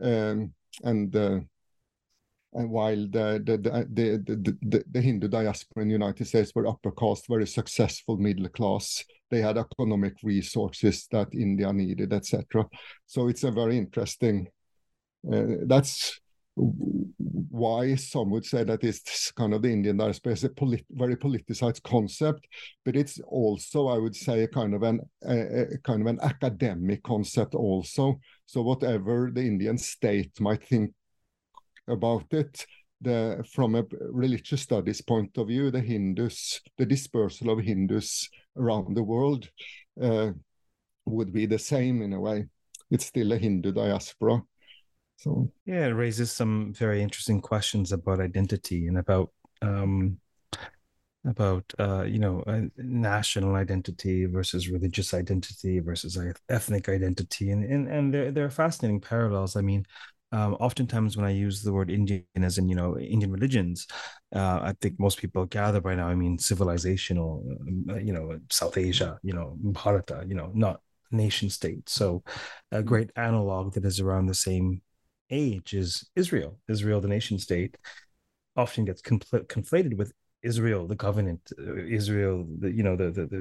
[0.02, 1.40] um, and uh,
[2.66, 3.88] while the the, the
[4.26, 8.50] the, the, the Hindu diaspora in the United States were upper caste, very successful middle
[8.50, 12.66] class, they had economic resources that India needed, etc.
[13.06, 14.48] So it's a very interesting
[15.32, 16.20] uh, that's
[16.58, 21.16] why some would say that it's kind of the Indian diaspora is a polit very
[21.16, 22.48] politicized concept,
[22.84, 26.20] but it's also, I would say, a kind of an a, a kind of an
[26.22, 28.20] academic concept also.
[28.46, 30.94] So whatever the Indian state might think
[31.88, 32.66] about it,
[33.02, 38.96] the from a religious studies point of view, the Hindus, the dispersal of Hindus around
[38.96, 39.50] the world
[40.02, 40.32] uh,
[41.06, 42.46] would be the same in a way.
[42.90, 44.42] It's still a Hindu diaspora.
[45.18, 50.20] So yeah, it raises some very interesting questions about identity and about um,
[51.26, 56.18] about uh, you know uh, national identity versus religious identity versus
[56.50, 59.56] ethnic identity, and and and there there are fascinating parallels.
[59.56, 59.86] I mean.
[60.32, 63.88] Um, oftentimes, when I use the word Indian as in you know Indian religions,
[64.36, 66.08] uh, I think most people gather by now.
[66.08, 67.44] I mean civilizational,
[67.90, 71.88] uh, you know South Asia, you know Bharata, you know not nation state.
[71.90, 72.24] So,
[72.72, 74.82] a great analog that is around the same
[75.30, 76.60] age is Israel.
[76.68, 77.78] Israel, the nation state,
[78.56, 80.12] often gets conflated with
[80.52, 83.40] Israel, the covenant, uh, Israel, the you know the the the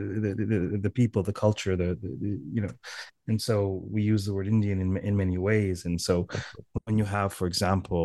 [0.73, 2.11] the, the people, the culture, the, the,
[2.55, 2.75] you know,
[3.31, 3.57] and so
[3.95, 5.79] we use the word Indian in in many ways.
[5.87, 6.27] And so
[6.85, 8.05] when you have, for example,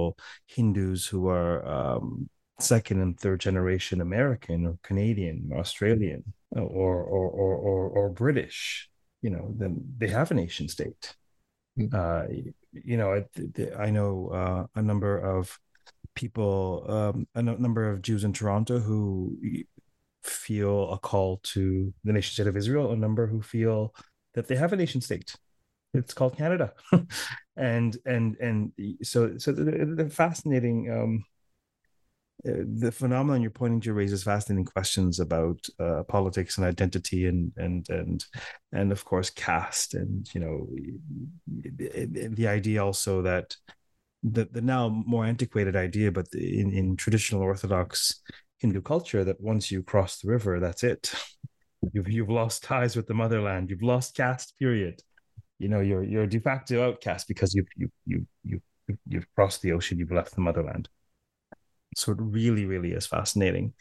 [0.56, 7.28] Hindus who are um, second and third generation American or Canadian, or Australian, or or
[7.42, 8.90] or or, or British,
[9.22, 11.16] you know, then they have a nation state.
[11.78, 11.94] Mm.
[11.94, 12.24] Uh,
[12.72, 13.22] you know, I,
[13.86, 15.60] I know uh, a number of
[16.22, 19.36] people, um, a number of Jews in Toronto who
[20.22, 23.96] feel a call to the nation state of Israel, a number who feel
[24.36, 25.36] that they have a nation state.
[25.96, 26.74] It's called Canada,
[27.58, 31.26] and and and so so the, fascinating um,
[32.48, 37.52] uh, the phenomenon you're pointing to raises fascinating questions about uh, politics and identity and
[37.58, 38.26] and and
[38.72, 40.68] and of course caste and you know
[42.38, 43.56] the idea also that
[44.24, 48.22] the, the now more antiquated idea but in, in traditional orthodox
[48.60, 51.14] hindu culture that once you cross the river that's it.
[51.94, 53.72] You've you've lost ties with the motherland.
[53.72, 55.02] You've lost caste period.
[55.58, 58.62] You know you're you're de facto outcast because you've you you you
[59.08, 60.90] you've crossed the ocean you've left the motherland.
[61.96, 63.74] So it really, really is fascinating.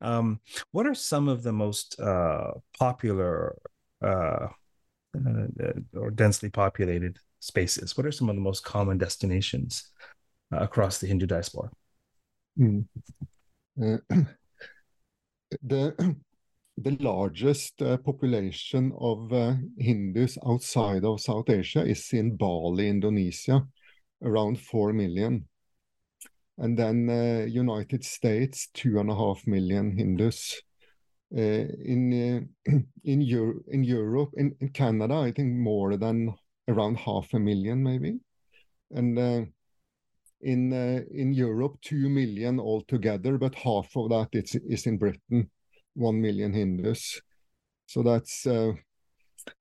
[0.00, 0.40] Um,
[0.72, 3.56] what are some of the most uh, popular
[4.02, 4.48] uh,
[5.16, 7.96] uh, or densely populated spaces?
[7.96, 9.90] What are some of the most common destinations
[10.52, 11.70] uh, across the Hindu diaspora?
[12.58, 12.86] Mm.
[13.76, 13.96] the
[16.76, 23.64] the largest uh, population of uh, Hindus outside of South Asia is in Bali, Indonesia,
[24.22, 25.46] around 4 million
[26.58, 30.60] and then uh, United States, two and a half million Hindus.
[31.36, 32.72] Uh, in uh,
[33.04, 36.34] in, Euro in Europe, in, in Canada, I think more than
[36.68, 38.18] around half a million, maybe,
[38.90, 39.44] and uh,
[40.40, 45.50] in uh, in Europe, two million altogether, but half of that is is in Britain,
[45.94, 47.20] one million Hindus.
[47.86, 48.72] So that's uh,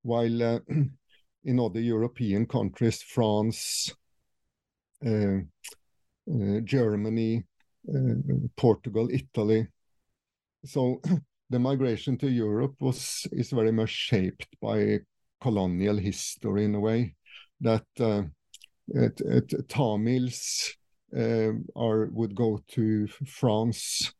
[0.01, 0.61] while
[1.43, 3.93] in other European countries, France.
[5.05, 5.41] Uh,
[6.63, 7.43] Germany,
[7.93, 8.13] uh,
[8.55, 9.67] Portugal, Italy.
[10.65, 11.01] So
[11.49, 14.99] the migration to Europe was is very much shaped by
[15.43, 17.15] colonial history in a way
[17.59, 18.23] that uh,
[18.87, 20.73] it, it, Tamils
[21.15, 24.13] uh, are would go to France.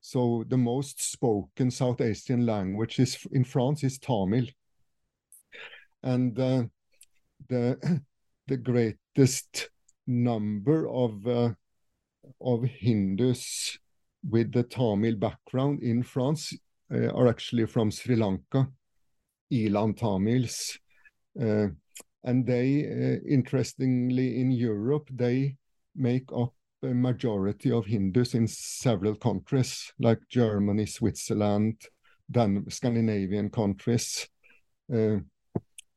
[0.00, 4.46] So the most spoken South Asian language is in France is Tamil,
[6.02, 6.64] and uh,
[7.48, 7.76] the
[8.48, 9.70] the greatest
[10.06, 11.50] number of uh,
[12.40, 13.78] of Hindus
[14.28, 16.54] with the Tamil background in France
[16.92, 18.68] uh, are actually from Sri Lanka,
[19.52, 20.78] Eelam Tamils.
[21.40, 21.68] Uh,
[22.24, 25.56] and they, uh, interestingly, in Europe, they
[25.94, 31.80] make up a majority of Hindus in several countries like Germany, Switzerland,
[32.30, 34.28] Dan Scandinavian countries.
[34.92, 35.18] Uh,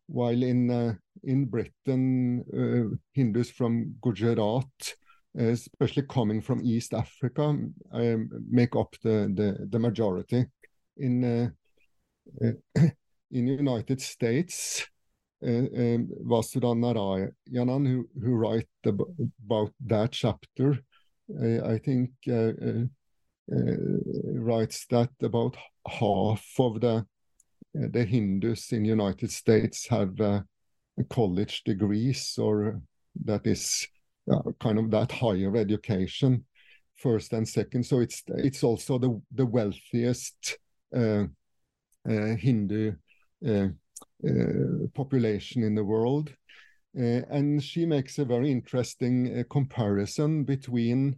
[0.07, 4.95] while in uh, in Britain, uh, Hindus from Gujarat
[5.35, 7.43] especially coming from East Africa,
[7.91, 10.45] um, make up the, the, the majority.
[10.97, 11.53] In
[12.43, 12.51] uh,
[13.33, 14.87] in United States,
[15.43, 20.79] um, Vasudha Narayanan, who, who write about that chapter,
[21.41, 22.51] uh, I think uh,
[23.51, 23.65] uh,
[24.35, 27.05] writes that about half of the
[27.73, 30.43] the Hindus in United States have
[31.09, 32.79] college degrees, or
[33.25, 33.87] that is
[34.59, 36.45] kind of that higher education
[36.97, 37.83] first and second.
[37.83, 40.59] So it's it's also the the wealthiest
[42.05, 42.91] Hindu
[44.93, 46.33] population in the world.
[46.95, 51.15] Uh, and she makes a very interesting comparison between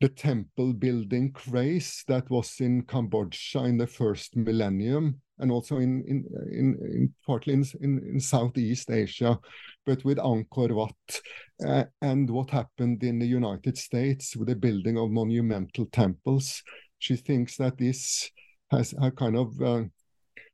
[0.00, 6.04] the temple building craze that was in Cambodia in the first millennium and also in,
[6.06, 9.38] in, in, in partly in, in, in, Southeast Asia,
[9.86, 11.20] but with Angkor Wat
[11.66, 16.62] uh, and what happened in the United States with the building of monumental temples.
[16.98, 18.30] She thinks that this
[18.70, 19.84] has a kind of uh,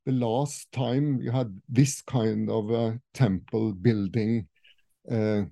[0.06, 4.46] the last time you had this kind of a temple building
[5.10, 5.42] uh,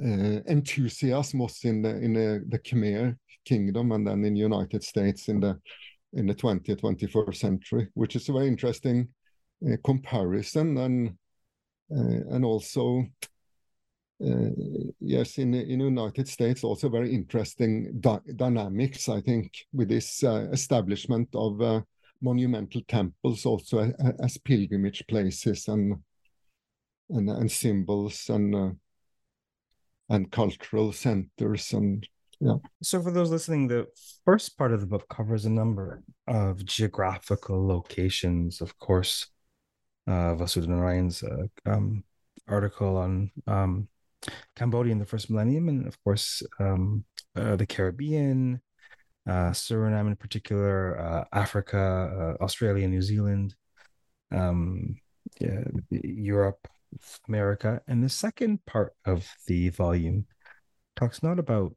[0.00, 4.84] uh, enthusiasm was in the in the, the Khmer kingdom and then in the United
[4.84, 5.58] States in the
[6.12, 9.08] in the 20th 21st century which is a very interesting
[9.66, 11.08] uh, comparison and
[11.90, 13.04] uh, and also
[14.24, 14.50] uh,
[15.00, 18.00] yes in in the United States also very interesting
[18.36, 21.82] dynamics I think with this uh, establishment of
[22.20, 25.96] monumental temples also as pilgrimage places and
[27.10, 28.76] and, and symbols and
[30.10, 32.06] and cultural centers and
[32.40, 32.56] yeah.
[32.82, 33.88] So for those listening, the
[34.24, 38.60] first part of the book covers a number of geographical locations.
[38.60, 39.26] Of course,
[40.06, 42.04] uh, Vasudha Narayan's uh, um,
[42.46, 43.88] article on um,
[44.54, 47.04] Cambodia in the first millennium, and of course, um,
[47.34, 48.60] uh, the Caribbean,
[49.28, 53.54] uh, Suriname in particular, uh, Africa, uh, Australia, New Zealand,
[54.32, 54.96] um,
[55.40, 56.66] yeah, Europe,
[57.28, 57.82] America.
[57.86, 60.26] And the second part of the volume
[60.96, 61.76] talks not about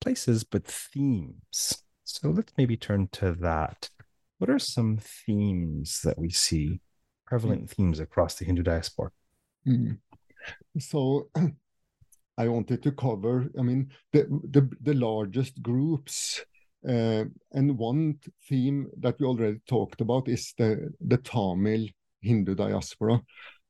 [0.00, 1.82] places, but themes.
[2.04, 3.90] So let's maybe turn to that.
[4.38, 6.80] What are some themes that we see,
[7.26, 9.10] prevalent themes across the Hindu diaspora?
[9.66, 9.98] Mm.
[10.78, 11.30] So
[12.38, 16.44] I wanted to cover, I mean, the, the, the largest groups.
[16.88, 18.18] Uh, and one
[18.48, 21.86] theme that we already talked about is the, the Tamil
[22.20, 23.20] Hindu diaspora.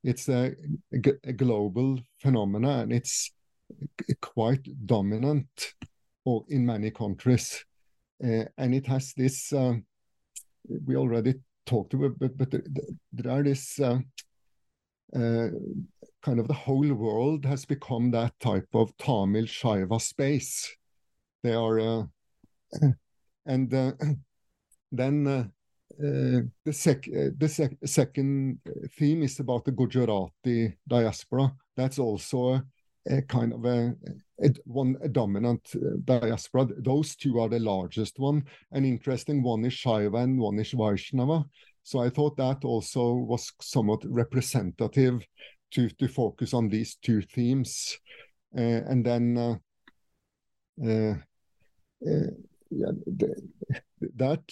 [0.02, 0.52] It's a,
[0.92, 3.32] a global phenomenon and it's
[4.20, 5.74] quite dominant
[6.48, 7.64] in many countries.
[8.22, 9.74] Uh, and it has this, uh,
[10.86, 11.34] we already
[11.66, 12.50] talked about, but, but
[13.12, 13.98] there are this uh,
[15.14, 15.48] uh,
[16.22, 20.74] kind of the whole world has become that type of Tamil Shaiva space.
[21.42, 22.02] They are, uh,
[23.46, 23.92] and uh,
[24.92, 25.44] then uh,
[25.98, 28.58] the, sec uh, the sec second
[28.98, 31.52] theme is about the Gujarati diaspora.
[31.76, 32.64] That's also a,
[33.06, 33.94] a kind of a,
[34.42, 36.68] a one a dominant uh, diaspora.
[36.78, 38.44] Those two are the largest one.
[38.72, 41.44] An interesting one is Shaiva and one is Vaishnava.
[41.82, 45.26] So I thought that also was somewhat representative
[45.72, 47.98] to to focus on these two themes,
[48.56, 49.38] uh, and then.
[49.38, 49.56] Uh,
[50.82, 51.14] uh,
[52.74, 52.92] yeah,
[54.16, 54.42] that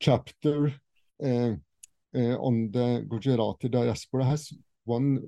[0.00, 0.72] chapter
[1.24, 1.52] uh,
[2.14, 4.52] uh, on the Gujarati diaspora has
[4.84, 5.20] one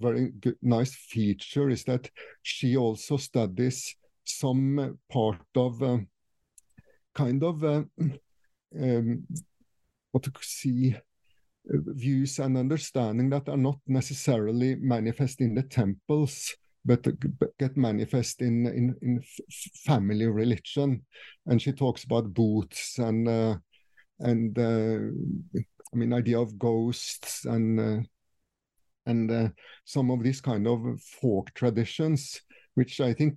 [0.00, 2.08] very good, nice feature is that
[2.42, 5.98] she also studies some part of uh,
[7.14, 7.82] kind of uh,
[8.80, 9.26] um,
[10.12, 10.94] what to see
[11.64, 16.54] views and understanding that are not necessarily manifest in the temples
[16.84, 17.06] but
[17.58, 19.22] get manifest in in, in
[19.84, 21.02] family religion
[21.46, 23.56] and she talks about bhuts and uh,
[24.20, 25.60] and uh,
[25.92, 28.02] I mean idea of ghosts and uh,
[29.06, 29.48] and uh,
[29.84, 32.40] some of these kind of folk traditions,
[32.74, 33.36] which I think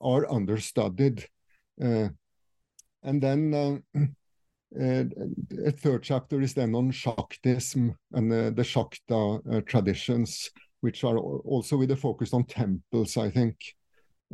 [0.00, 1.26] are understudied.
[1.82, 2.08] Uh,
[3.02, 3.98] and then uh,
[4.80, 5.04] uh,
[5.66, 10.50] a third chapter is then on Shaktism and uh, the Shakta uh, traditions,
[10.84, 13.56] which are also with a focus on temples, I think,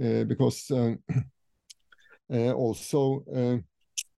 [0.04, 0.94] uh, because uh,
[2.52, 3.24] also,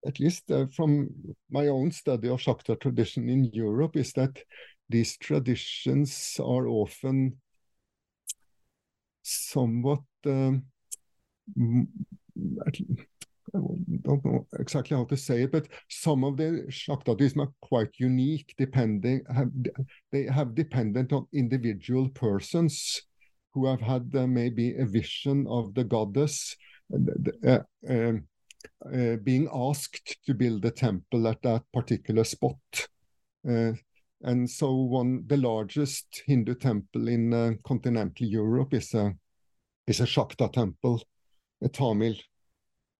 [0.06, 1.10] at least from
[1.50, 4.42] my own study of Shakta tradition in Europe, is that
[4.88, 7.36] these traditions are often
[9.22, 10.62] somewhat um,
[13.52, 18.54] don't know exactly how to say it, but some of the Shaktatism are quite unique,
[18.56, 19.50] depending have,
[20.10, 23.02] they have dependent on individual persons
[23.52, 26.56] who have had uh, maybe a vision of the goddess
[27.46, 28.12] uh, uh,
[28.94, 32.56] uh, being asked to build a temple at that particular spot.
[33.48, 33.72] Uh,
[34.22, 39.12] and so one, the largest Hindu temple in uh, continental Europe is a
[39.86, 41.02] is a Shakta temple,
[41.60, 42.14] a Tamil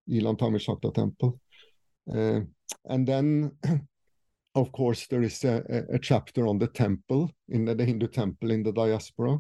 [0.09, 0.61] Eelam Tamil
[0.93, 1.41] temple.
[2.13, 2.41] Uh,
[2.87, 3.53] and then,
[4.55, 8.51] of course, there is a, a, chapter on the temple, in the, the Hindu temple
[8.51, 9.39] in the diaspora,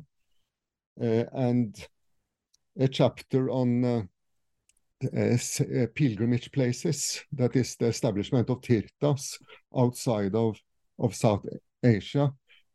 [1.02, 1.86] uh, and
[2.78, 4.08] a chapter on
[5.04, 9.38] uh, pilgrimage places, that is the establishment of tirthas
[9.76, 10.56] outside of,
[10.98, 11.44] of South
[11.82, 12.32] Asia,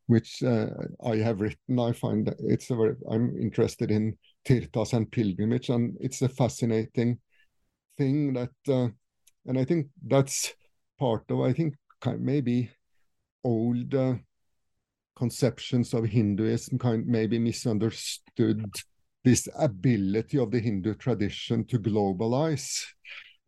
[0.07, 0.67] which uh,
[1.05, 1.79] I have written.
[1.79, 6.29] I find that it's a very, I'm interested in tirthas and pilgrimage, and it's a
[6.29, 7.19] fascinating
[7.97, 8.89] thing that, uh,
[9.45, 10.53] and I think that's
[10.99, 11.75] part of, I think
[12.19, 12.69] maybe
[13.43, 14.15] old uh,
[15.15, 18.65] conceptions of Hinduism kind of maybe misunderstood
[19.23, 22.85] this ability of the Hindu tradition to globalize.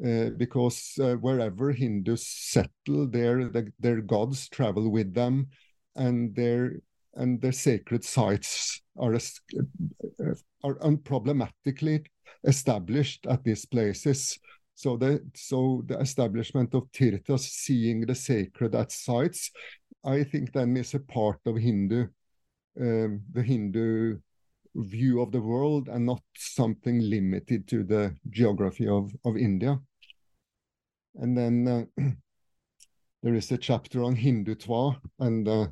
[0.06, 5.50] Uh, because uh, wherever Hindus settle, their the, their gods travel with them,
[5.94, 6.80] and their
[7.16, 10.34] and their sacred sites are uh,
[10.64, 12.06] are unproblematically
[12.44, 14.40] established at these places.
[14.76, 19.52] So the so the establishment of tirthas, seeing the sacred at sites,
[20.06, 22.08] I think then is a part of Hindu,
[22.80, 24.20] um, the Hindu
[24.76, 29.80] view of the world, and not something limited to the geography of of India.
[31.16, 32.02] And then uh,
[33.24, 35.68] there is a chapter on Hindutva and uh,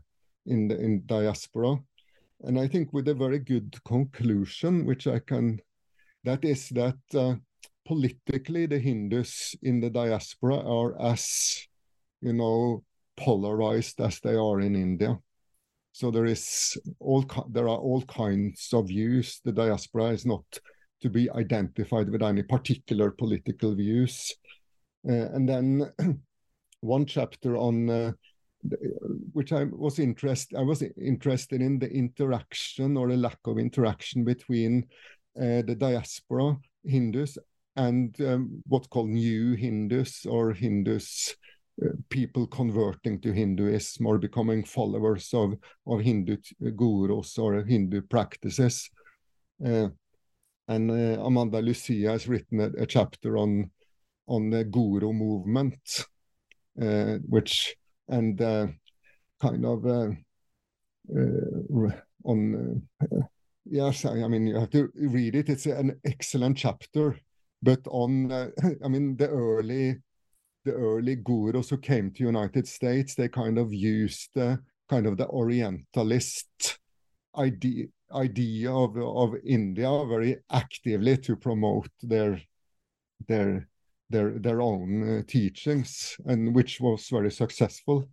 [0.47, 1.77] in the in diaspora,
[2.41, 5.59] and I think with a very good conclusion, which I can
[6.23, 7.35] that is that uh,
[7.85, 11.65] politically the Hindus in the diaspora are as,
[12.21, 12.83] you know,
[13.15, 15.17] polarized as they are in India.
[15.93, 19.39] So there is all there are all kinds of views.
[19.43, 20.45] The diaspora is not
[21.01, 24.35] to be identified with any particular political views.
[25.07, 25.91] Uh, and then
[26.81, 28.11] one chapter on uh,
[29.33, 34.23] which I was interested I was interested in the interaction or a lack of interaction
[34.23, 34.85] between
[35.37, 37.37] uh, the diaspora Hindus
[37.75, 41.35] and um, what's called new Hindus or Hindus
[41.83, 45.53] uh, people converting to Hinduism or becoming followers of,
[45.85, 46.37] of Hindu
[46.75, 48.89] gurus or Hindu practices.
[49.63, 49.89] Uh,
[50.67, 53.69] and uh, Amanda Lucia has written a, a, chapter on
[54.27, 56.05] on the guru movement,
[56.81, 57.75] uh, which
[58.09, 58.67] and uh,
[59.41, 60.09] kind of uh,
[62.23, 62.81] on
[63.69, 65.49] yes, I mean, you have to read it.
[65.49, 67.19] It's an excellent chapter.
[67.61, 68.49] But on, uh,
[68.83, 69.97] I mean, the early,
[70.65, 75.17] the early gurus who came to United States, they kind of used the kind of
[75.17, 76.79] the Orientalist
[77.37, 82.41] idea idea of of India very actively to promote their
[83.27, 83.67] their
[84.09, 88.07] their their own uh, teachings, and which was very successful.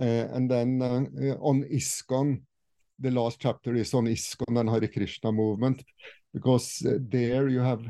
[0.00, 2.42] Uh, and then uh, on ISKCON,
[2.98, 5.84] the last chapter is on ISKCON and Hare Krishna movement,
[6.32, 7.82] because there you have,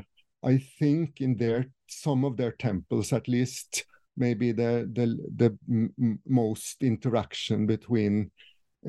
[0.43, 3.85] I think, in there some of their temples at least,
[4.17, 8.31] maybe the the the most interaction between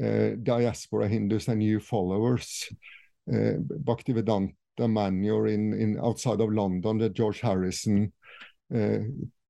[0.03, 2.69] uh, diaspora Hindus and new followers.
[3.29, 8.13] Uh, Bhaktivedanta Manor in in outside of London, the George Harrison.
[8.75, 8.99] Uh,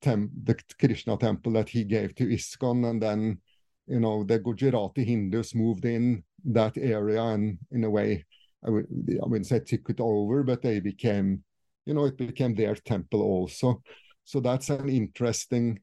[0.02, 3.40] the Krishna temple that he gave to ISKCON, and then
[3.86, 8.24] you know the Gujarati Hindus moved in that area and in a way
[8.64, 8.86] I, would,
[9.22, 11.42] I wouldn't say took it over, but they became,
[11.84, 13.82] you know, it became their temple also.
[14.24, 15.80] So that's an interesting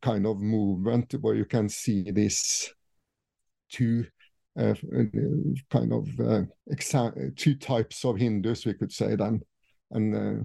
[0.00, 2.72] kind of movement where you can see this
[3.70, 4.06] two
[4.58, 4.74] uh,
[5.70, 6.42] kind of uh,
[7.36, 9.42] two types of Hindus, we could say then,
[9.90, 10.44] and uh,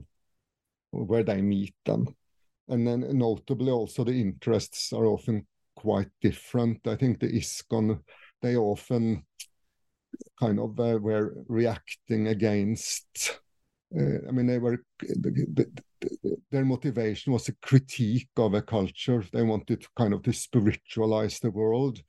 [0.92, 2.08] where they meet them.
[2.68, 6.86] And then notably also the interests are often quite different.
[6.88, 8.00] I think the ISKCON
[8.42, 9.24] they often
[10.40, 13.40] kind of uh, were reacting against.
[13.96, 19.24] Uh, I mean, they were the, the, their motivation was a critique of a culture.
[19.32, 22.00] They wanted to kind of to spiritualize the world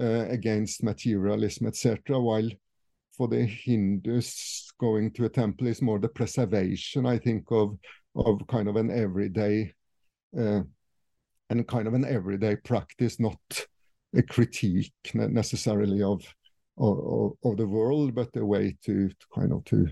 [0.00, 2.20] uh, against materialism, etc.
[2.20, 2.50] While
[3.16, 7.78] for the Hindus, going to a temple is more the preservation, I think, of
[8.14, 9.72] of kind of an everyday
[10.38, 10.62] uh,
[11.50, 13.38] and kind of an everyday practice, not
[14.14, 16.22] a critique necessarily of
[16.76, 19.86] of, of the world, but a way to, to kind of to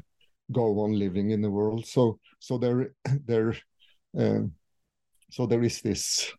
[0.51, 1.87] go on living in the world.
[1.87, 2.95] So so there
[3.27, 3.55] there
[4.18, 4.43] uh,
[5.31, 6.33] so there is this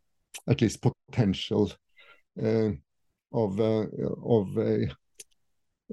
[0.48, 1.72] at least potential
[2.42, 2.72] uh,
[3.32, 3.86] of uh,
[4.26, 4.88] of a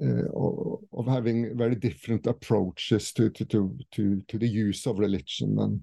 [0.01, 5.81] of having very different approaches to to to to, to the use of religion and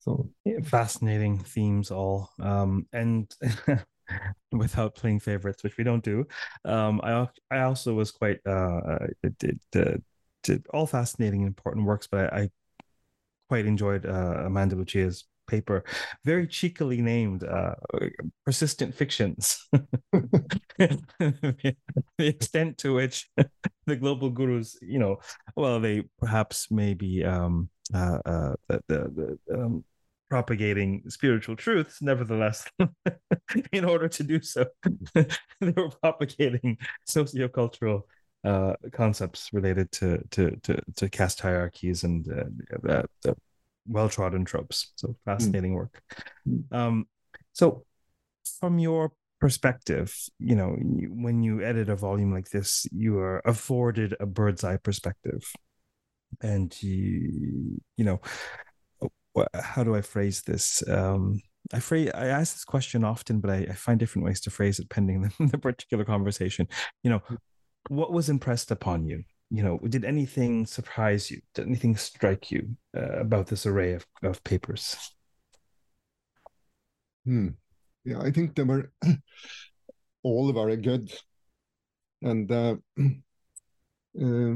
[0.00, 0.28] so.
[0.64, 2.30] Fascinating themes all.
[2.40, 3.32] Um, and
[4.52, 6.26] without playing favorites which we don't do
[6.66, 8.98] um, i i also was quite uh
[9.38, 10.02] did, did,
[10.42, 12.50] did all fascinating and important works but i, I
[13.48, 15.84] quite enjoyed uh, amanda lucia's paper,
[16.24, 17.74] very cheekily named uh,
[18.44, 19.68] Persistent Fictions.
[20.78, 21.76] the
[22.18, 23.28] extent to which
[23.86, 25.18] the global gurus, you know,
[25.56, 29.84] well, they perhaps maybe um, uh, uh, the, the, um,
[30.30, 32.66] propagating spiritual truths, nevertheless,
[33.72, 34.64] in order to do so,
[35.14, 35.26] they
[35.60, 38.02] were propagating sociocultural
[38.44, 43.36] uh, concepts related to to to, to caste hierarchies and uh, the
[43.86, 44.92] well trodden tropes.
[44.96, 45.76] So fascinating mm.
[45.76, 46.02] work.
[46.44, 46.76] Hmm.
[46.76, 47.06] Um,
[47.52, 47.84] so
[48.58, 49.12] from your
[49.42, 50.76] perspective, you know,
[51.10, 55.42] when you edit a volume like this, you are afforded a bird's eye perspective,
[56.40, 58.20] and you, you know,
[59.52, 60.86] how do I phrase this?
[60.88, 61.40] Um,
[61.72, 64.78] I phrase I ask this question often, but I, I find different ways to phrase
[64.78, 66.68] it pending the, the particular conversation.
[67.02, 67.22] You know,
[67.88, 69.24] what was impressed upon you
[69.54, 71.42] you know, did anything surprise you?
[71.52, 74.96] Did anything strike you uh, about this array of, of papers?
[77.26, 77.48] Hmm.
[78.04, 78.90] Yeah, I think they were
[80.22, 81.12] all very good.
[82.22, 82.76] And uh,
[84.20, 84.54] uh,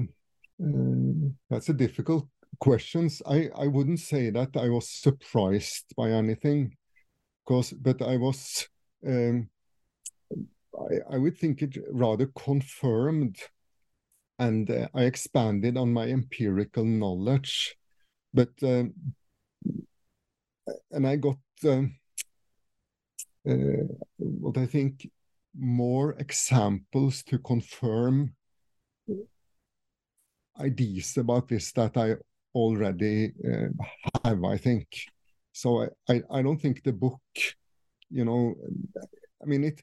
[0.62, 2.28] uh, that's a difficult
[2.60, 3.22] questions.
[3.26, 6.76] I, I wouldn't say that I was surprised by anything,
[7.44, 8.68] because but I was
[9.06, 9.48] um,
[10.78, 13.36] I, I would think it rather confirmed
[14.38, 17.76] and uh, I expanded on my empirical knowledge.
[18.34, 18.92] But um,
[20.90, 21.96] and I got um,
[24.16, 25.08] what I think
[25.58, 28.34] more examples to confirm
[30.60, 32.16] ideas about this that I
[32.54, 33.68] already uh,
[34.24, 34.44] have.
[34.44, 34.86] I think
[35.52, 35.82] so.
[35.82, 37.20] I, I I don't think the book,
[38.10, 38.54] you know,
[39.42, 39.80] I mean, it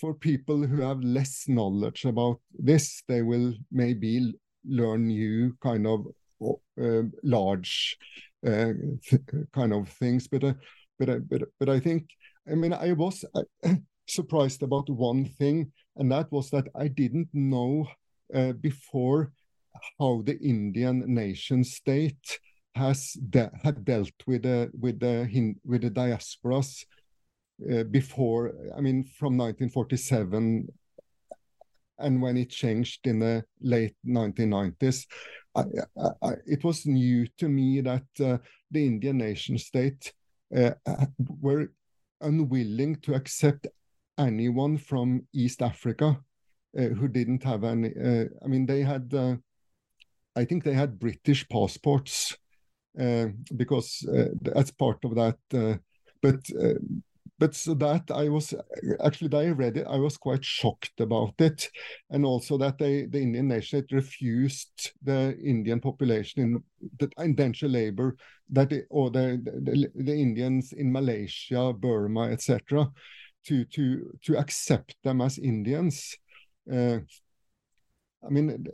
[0.00, 4.32] for people who have less knowledge about this, they will maybe
[4.64, 6.06] learn new kind of
[6.80, 7.96] uh, large
[8.46, 8.72] uh,
[9.52, 10.28] kind of things.
[10.28, 10.54] But uh,
[10.98, 12.08] but uh, but but I think
[12.50, 13.42] I mean I was uh,
[14.08, 17.88] surprised about one thing, and that was that I didn't know
[18.34, 19.32] uh, before
[19.98, 22.40] how the Indian nation state
[22.74, 26.84] has de had dealt with the with the with the diasporas
[27.70, 30.68] uh, before, I mean, from 1947
[31.98, 35.06] and when it changed in the late 1990s,
[35.54, 35.64] I,
[36.22, 38.38] I, it was new to me that uh,
[38.70, 40.12] the Indian nation state
[40.54, 40.72] uh,
[41.40, 41.72] were
[42.20, 43.66] unwilling to accept
[44.18, 46.18] anyone from East Africa
[46.78, 47.88] uh, who didn't have any.
[47.88, 49.36] Uh, I mean, they had, uh,
[50.34, 52.36] I think they had British passports
[53.56, 54.06] because
[54.42, 55.80] that's part of that.
[56.22, 56.40] but
[57.38, 58.54] but so that I was
[59.04, 61.68] actually that I read it, I was quite shocked about it,
[62.10, 66.62] and also that they, the Indian nation refused the Indian population in
[66.98, 68.16] the indentured labor
[68.50, 72.90] that it, or the, the, the Indians in Malaysia, Burma, etc.,
[73.44, 76.16] to to to accept them as Indians.
[76.72, 76.98] Uh,
[78.26, 78.66] I mean,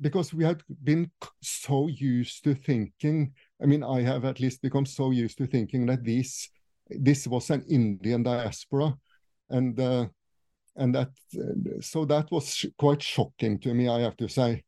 [0.00, 1.10] because we had been
[1.42, 3.32] so used to thinking.
[3.60, 6.50] I mean, I have at least become so used to thinking that these
[6.90, 8.96] this was an Indian diaspora,
[9.48, 10.06] and uh,
[10.76, 11.10] and that
[11.80, 14.64] so that was quite shocking to me, I have to say.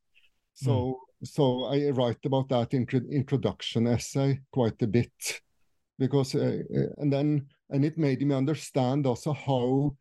[0.54, 1.26] So mm.
[1.26, 5.40] so I write about that in introduction essay quite a bit,
[5.98, 9.96] because uh, uh, and then and it made me understand also how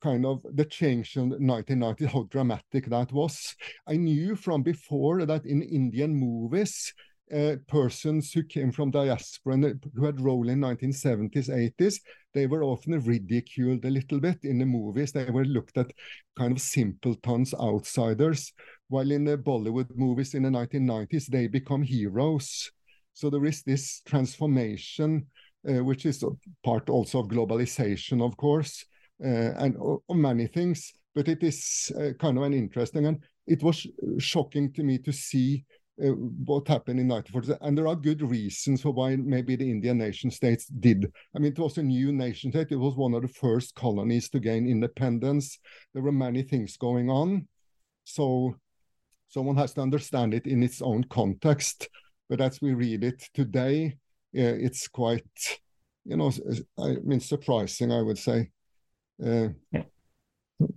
[0.00, 3.56] kind of the change in 1990 how dramatic that was
[3.88, 6.94] i knew from before that in indian movies
[7.34, 12.00] uh, persons who came from diaspora and who had role in 1970s, 80s,
[12.34, 15.12] they were often ridiculed a little bit in the movies.
[15.12, 15.92] They were looked at
[16.38, 18.52] kind of simpletons, outsiders,
[18.88, 22.70] while in the Bollywood movies in the 1990s, they become heroes.
[23.12, 25.26] so there is this transformation,
[25.68, 26.24] uh, which is
[26.64, 28.84] part also of globalization, of course,
[29.24, 30.92] uh, and of many things.
[31.14, 33.86] But it is uh, kind of an interesting, and it was
[34.18, 35.64] shocking to me to see
[36.02, 37.66] uh, what happened in 1940.
[37.66, 41.10] And there are good reasons for why maybe the Indian nation states did.
[41.34, 42.70] I mean, it was a new nation state.
[42.70, 45.58] It was one of the first colonies to gain independence.
[45.94, 47.48] There were many things going on.
[48.04, 48.56] So
[49.28, 51.88] someone has to understand it in its own context.
[52.28, 53.96] But as we read it today,
[54.36, 55.24] uh, it's quite,
[56.04, 56.30] you know,
[56.78, 58.50] I mean, surprising, I would say.
[59.24, 59.82] Uh, yeah.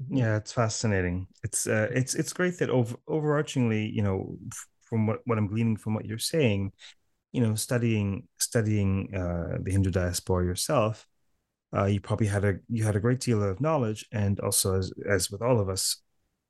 [0.09, 1.27] yeah, it's fascinating.
[1.43, 4.37] It's uh, it's it's great that over overarchingly, you know,
[4.91, 6.73] from what, what I'm gleaning from what you're saying,
[7.31, 11.07] you know, studying studying uh, the Hindu diaspora yourself,
[11.75, 14.91] uh, you probably had a you had a great deal of knowledge, and also as
[15.09, 16.01] as with all of us,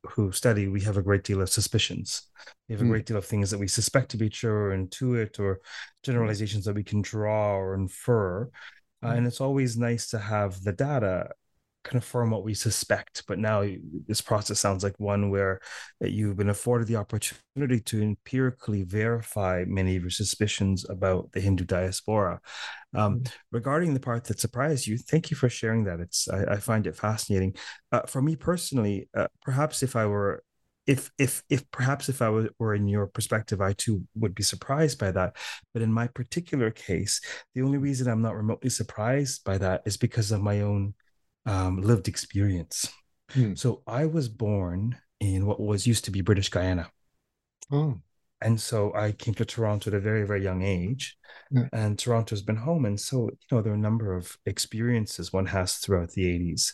[0.09, 2.23] who study, we have a great deal of suspicions.
[2.67, 2.89] We have a mm.
[2.89, 5.61] great deal of things that we suspect to be true or intuit or
[6.03, 8.49] generalizations that we can draw or infer.
[9.03, 9.17] Uh, hmm.
[9.17, 11.29] and it's always nice to have the data
[11.83, 13.23] confirm what we suspect.
[13.27, 13.65] But now
[14.07, 15.59] this process sounds like one where
[15.99, 21.41] that you've been afforded the opportunity to empirically verify many of your suspicions about the
[21.41, 22.39] Hindu diaspora.
[22.93, 23.33] Um, mm-hmm.
[23.51, 25.99] Regarding the part that surprised you, thank you for sharing that.
[25.99, 27.55] It's I, I find it fascinating.
[27.91, 30.43] Uh, for me personally, uh, perhaps if I were
[30.87, 34.43] if if if perhaps if I were, were in your perspective, I too would be
[34.43, 35.35] surprised by that.
[35.73, 37.21] But in my particular case,
[37.53, 40.93] the only reason I'm not remotely surprised by that is because of my own
[41.45, 42.89] um, lived experience.
[43.31, 43.55] Hmm.
[43.55, 46.89] So I was born in what was used to be British Guiana.
[47.71, 47.99] Oh.
[48.41, 51.17] And so I came to Toronto at a very, very young age.
[51.51, 51.67] Yeah.
[51.73, 52.85] And Toronto's been home.
[52.85, 56.73] And so, you know, there are a number of experiences one has throughout the 80s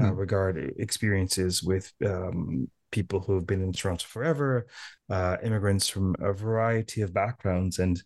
[0.00, 0.14] uh, hmm.
[0.16, 4.66] regard experiences with um, people who have been in Toronto forever,
[5.10, 7.78] uh, immigrants from a variety of backgrounds.
[7.78, 8.02] And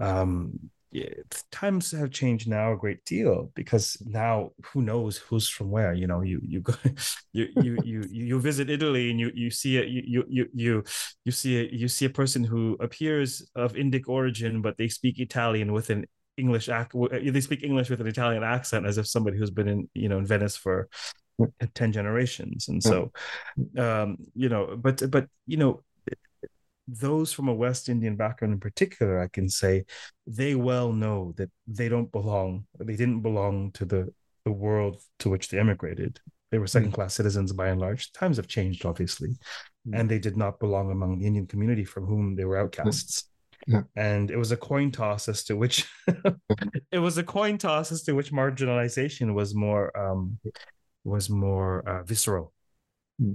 [0.00, 0.58] um,
[1.50, 6.06] times have changed now a great deal because now who knows who's from where you
[6.06, 6.74] know you you go
[7.32, 10.84] you you you you visit italy and you you see it you you you
[11.24, 15.18] you see a, you see a person who appears of indic origin but they speak
[15.20, 16.06] italian with an
[16.38, 16.88] english ac-
[17.30, 20.18] they speak english with an italian accent as if somebody who's been in you know
[20.18, 20.88] in venice for
[21.74, 22.68] 10 generations.
[22.68, 23.12] And so
[23.76, 25.82] um you know but but you know
[26.88, 29.84] those from a West Indian background in particular, I can say
[30.26, 34.12] they well know that they don't belong, they didn't belong to the,
[34.44, 36.18] the world to which they immigrated.
[36.50, 37.16] They were second class mm.
[37.16, 38.10] citizens by and large.
[38.12, 39.36] Times have changed, obviously,
[39.86, 39.98] mm.
[39.98, 43.28] and they did not belong among the Indian community from whom they were outcasts.
[43.66, 43.82] Yeah.
[43.96, 45.86] And it was a coin toss as to which
[46.90, 50.38] it was a coin toss as to which marginalization was more um,
[51.04, 52.57] was more uh, visceral Mm.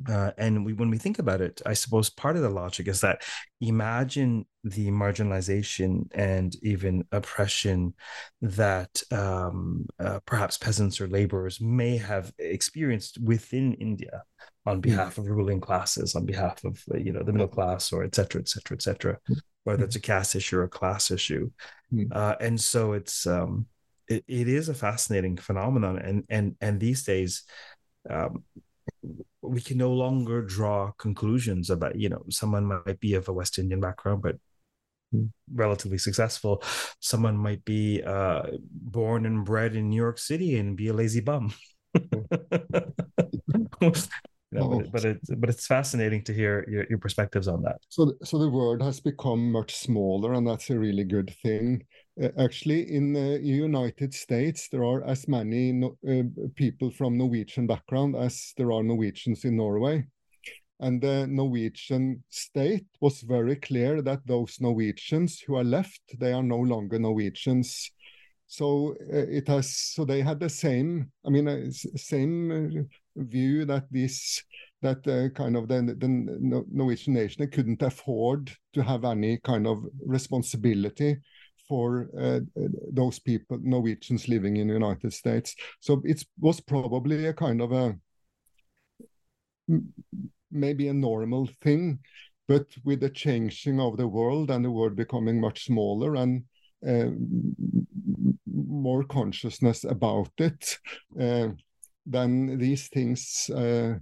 [0.08, 3.02] Uh, and we, when we think about it, I suppose part of the logic is
[3.02, 3.22] that
[3.60, 7.94] imagine the marginalization and even oppression
[8.42, 14.24] that um, uh, perhaps peasants or laborers may have experienced within India
[14.66, 14.84] on mm.
[14.84, 15.18] behalf mm.
[15.18, 18.40] of ruling classes, on behalf of uh, you know the middle class, or et cetera,
[18.40, 19.36] et cetera, et cetera, mm.
[19.66, 21.52] whether it's a caste issue or a class issue.
[21.94, 22.08] Mm.
[22.10, 23.66] Uh, and so it's um,
[24.08, 27.44] it, it is a fascinating phenomenon, and and and these days.
[28.10, 28.44] Um,
[29.42, 33.60] we can no longer draw conclusions about you know someone might be of a west
[33.60, 34.36] indian background but
[35.54, 36.64] relatively successful
[37.00, 41.20] someone might be uh, born and bred in new york city and be a lazy
[41.20, 41.54] bum
[44.54, 47.78] but, but it's but it's fascinating to hear your, your perspectives on that.
[47.90, 51.86] So so the world has become much smaller, and that's a really good thing.
[52.22, 56.24] Uh, actually, in the United States, there are as many no, uh,
[56.56, 60.06] people from Norwegian background as there are Norwegians in Norway.
[60.80, 66.44] And the Norwegian state was very clear that those Norwegians who are left, they are
[66.44, 67.90] no longer Norwegians.
[68.48, 69.76] So uh, it has.
[69.76, 71.12] So they had the same.
[71.26, 74.44] I mean, uh, same uh, view that this
[74.82, 76.08] that uh, kind of the, the
[76.70, 81.18] Norwegian nation couldn't afford to have any kind of responsibility
[81.74, 82.40] for uh,
[82.92, 85.56] those people, Norwegians living in the United States.
[85.80, 87.96] So it was probably a kind of a
[90.52, 91.98] maybe a normal thing,
[92.48, 96.44] but with the changing of the world and the world becoming much smaller and
[96.88, 97.10] uh,
[98.46, 100.78] more consciousness about it,
[101.20, 101.48] uh,
[102.06, 103.96] then these things uh,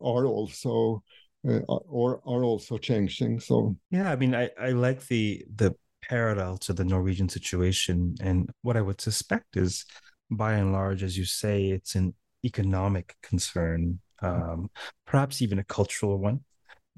[0.00, 1.02] are also
[1.46, 3.38] uh, or are also changing.
[3.38, 5.74] So yeah, I mean, I I like the the
[6.08, 9.84] parallel to the Norwegian situation, and what I would suspect is,
[10.30, 14.70] by and large, as you say, it's an economic concern, um,
[15.06, 16.40] perhaps even a cultural one.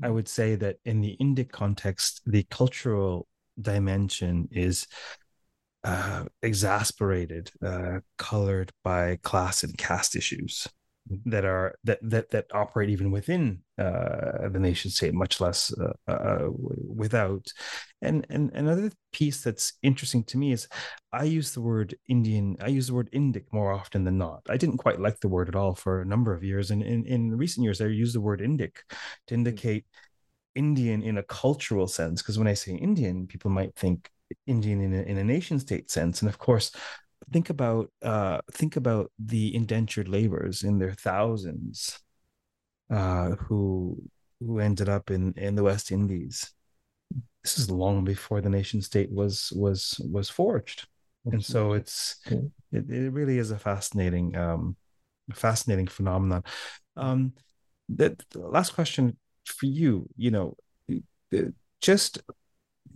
[0.02, 3.26] I would say that in the Indic context, the cultural
[3.60, 4.86] dimension is
[5.84, 10.66] uh, exasperated, uh, colored by class and caste issues
[11.26, 15.92] that are that that that operate even within uh, the nation state, much less uh,
[16.10, 17.46] uh, without.
[18.02, 20.68] And and another piece that's interesting to me is
[21.12, 22.56] I use the word Indian.
[22.60, 24.42] I use the word Indic more often than not.
[24.48, 27.06] I didn't quite like the word at all for a number of years, and in
[27.06, 28.76] in recent years I use the word Indic
[29.26, 29.86] to indicate
[30.54, 32.22] Indian in a cultural sense.
[32.22, 34.10] Because when I say Indian, people might think
[34.46, 36.72] Indian in a, in a nation state sense, and of course
[37.32, 41.98] think about uh, think about the indentured laborers in their thousands
[42.90, 44.02] uh, who
[44.40, 46.52] who ended up in in the West Indies.
[47.42, 50.86] This is long before the nation state was was was forged,
[51.24, 52.16] and so it's
[52.72, 54.76] it, it really is a fascinating um,
[55.34, 56.44] fascinating phenomenon.
[56.96, 57.32] Um,
[57.88, 60.56] the last question for you, you know,
[61.80, 62.20] just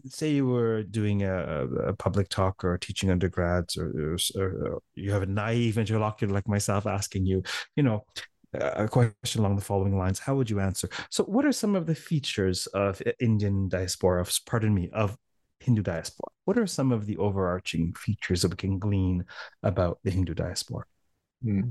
[0.07, 5.11] say you were doing a, a public talk or teaching undergrads or, or, or, you
[5.11, 7.43] have a naive interlocutor like myself asking you
[7.77, 8.05] you know
[8.55, 10.89] a question along the following lines how would you answer?
[11.11, 15.17] So what are some of the features of indian diaspora of pardon me of
[15.61, 16.31] hindu diaspora?
[16.45, 19.25] What are some of the overarching features that we can glean
[19.63, 20.85] about the hindu diaspora?
[21.43, 21.71] Hmm.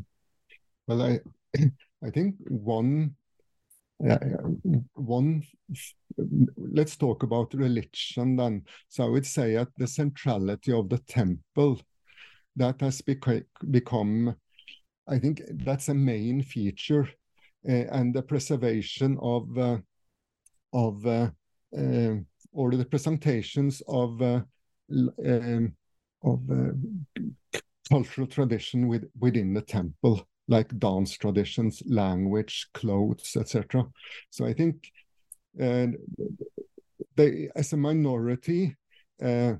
[0.87, 1.19] well i
[2.03, 3.15] i think one
[4.09, 4.17] uh,
[4.93, 5.43] one
[6.57, 8.63] let's talk about religion then.
[8.89, 11.81] So I would say that the centrality of the temple
[12.55, 14.35] that has beca become,
[15.07, 17.09] I think that's a main feature,
[17.67, 19.77] uh, and the preservation of uh,
[20.73, 21.29] of uh
[22.51, 25.75] or the presentations of um,
[26.23, 26.39] of
[27.89, 33.85] cultural tradition with, within the temple like dance traditions, language, clothes, etc.
[34.29, 34.91] So I think
[35.57, 35.97] and
[37.15, 38.75] they, as a minority,
[39.23, 39.53] uh,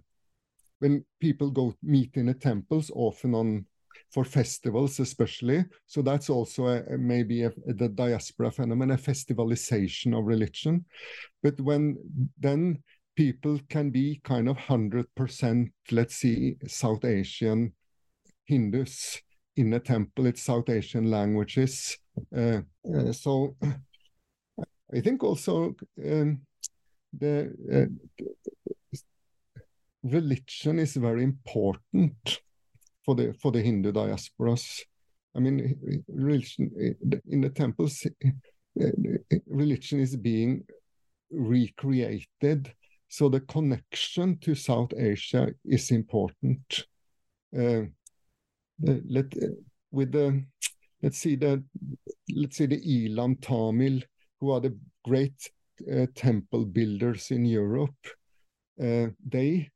[0.79, 3.65] when people go meet in the temples, often on
[4.11, 5.65] for festivals especially.
[5.87, 10.85] So that's also a, maybe a, the diaspora phenomenon, a festivalization of religion.
[11.41, 11.97] But when
[12.39, 12.83] then
[13.15, 17.73] people can be kind of 100%, let's see, South Asian
[18.45, 19.19] Hindus
[19.55, 21.97] in a temple, it's South Asian languages.
[22.35, 22.61] Uh,
[22.93, 23.55] uh, so
[24.93, 26.41] I think also um,
[27.17, 28.97] the uh,
[30.03, 32.39] religion is very important
[33.05, 34.81] for the for the Hindu diasporas.
[35.35, 36.71] I mean, religion
[37.27, 38.05] in the temples,
[39.47, 40.63] religion is being
[41.31, 42.71] recreated.
[43.07, 46.85] So the connection to South Asia is important.
[47.55, 47.83] Uh,
[49.07, 49.33] let
[49.91, 50.43] with the
[51.01, 51.63] let's see the
[52.35, 54.01] let's see the Eelam Tamil
[54.39, 55.51] who are the great
[55.91, 57.95] uh, temple builders in Europe,
[58.81, 59.69] uh, they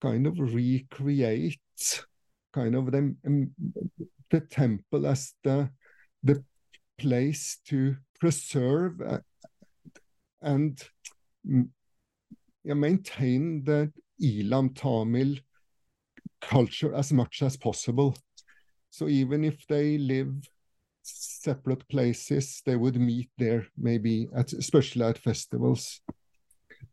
[0.00, 2.04] kind of recreate
[2.52, 3.50] kind of the, um,
[4.30, 5.70] the temple as the
[6.22, 6.44] the
[6.98, 9.00] place to preserve
[10.42, 10.82] and
[11.46, 11.68] mm,
[12.64, 13.92] maintain the
[14.22, 15.36] Eelam Tamil
[16.40, 18.14] culture as much as possible.
[18.92, 20.36] So even if they live
[21.02, 22.62] separate places.
[22.64, 26.00] They would meet there, maybe at especially at festivals.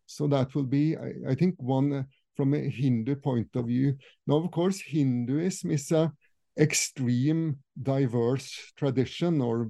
[0.06, 2.04] So that will be, I, I think, one uh,
[2.36, 3.98] from a Hindu point of view.
[4.26, 6.12] Now, of course, Hinduism is a
[6.58, 9.70] extreme diverse tradition, or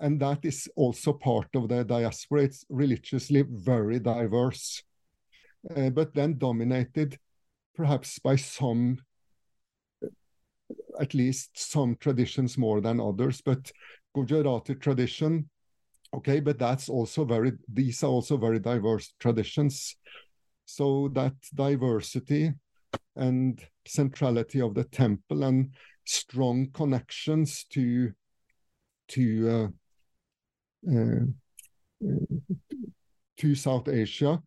[0.00, 2.42] and that is also part of the diaspora.
[2.42, 4.82] It's religiously very diverse,
[5.74, 7.18] uh, but then dominated
[7.74, 8.98] perhaps by some
[11.00, 13.40] at least some traditions more than others.
[13.40, 13.70] But
[14.14, 15.48] Gujarati tradition,
[16.14, 19.96] okay, but that's also very, these are also very diverse traditions.
[20.64, 22.52] So that diversity
[23.16, 28.12] and centrality of the temple and strong connections to
[29.08, 29.72] to
[30.88, 31.24] uh, uh,
[33.38, 34.42] to South Asia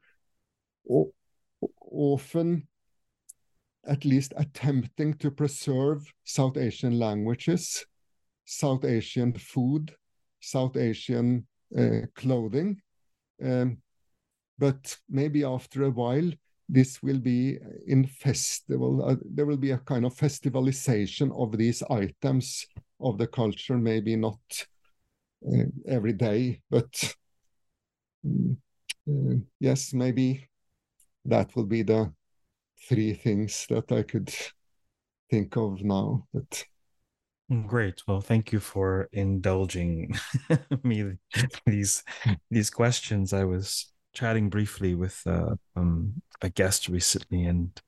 [1.91, 2.67] often
[3.87, 7.85] at least attempting to preserve South Asian languages,
[8.45, 9.93] South Asian food,
[10.39, 12.81] South Asian uh, clothing.
[13.43, 13.77] Um,
[14.59, 16.31] but maybe after a while,
[16.69, 17.57] this will be
[17.87, 22.65] in festival, uh, there will be a kind of festivalization of these items
[22.99, 24.39] of the culture, maybe not
[25.51, 27.15] uh, every day, but
[28.25, 28.55] mm,
[29.09, 30.47] uh, yes, maybe
[31.25, 32.13] that will be the
[32.87, 34.33] three things that I could
[35.29, 36.27] think of now.
[36.33, 36.65] But
[37.51, 38.01] mm, great.
[38.07, 40.15] Well, thank you for indulging
[40.83, 41.13] me
[41.65, 42.03] these
[42.49, 43.33] these questions.
[43.33, 47.79] I was chatting briefly with uh, um, a guest recently, and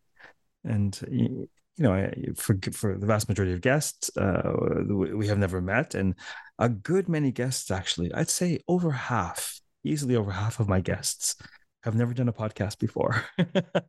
[0.63, 4.53] and you know, for for the vast majority of guests, uh,
[4.87, 6.15] we have never met, and
[6.59, 11.35] a good many guests actually, I'd say over half, easily over half of my guests
[11.83, 13.23] have never done a podcast before.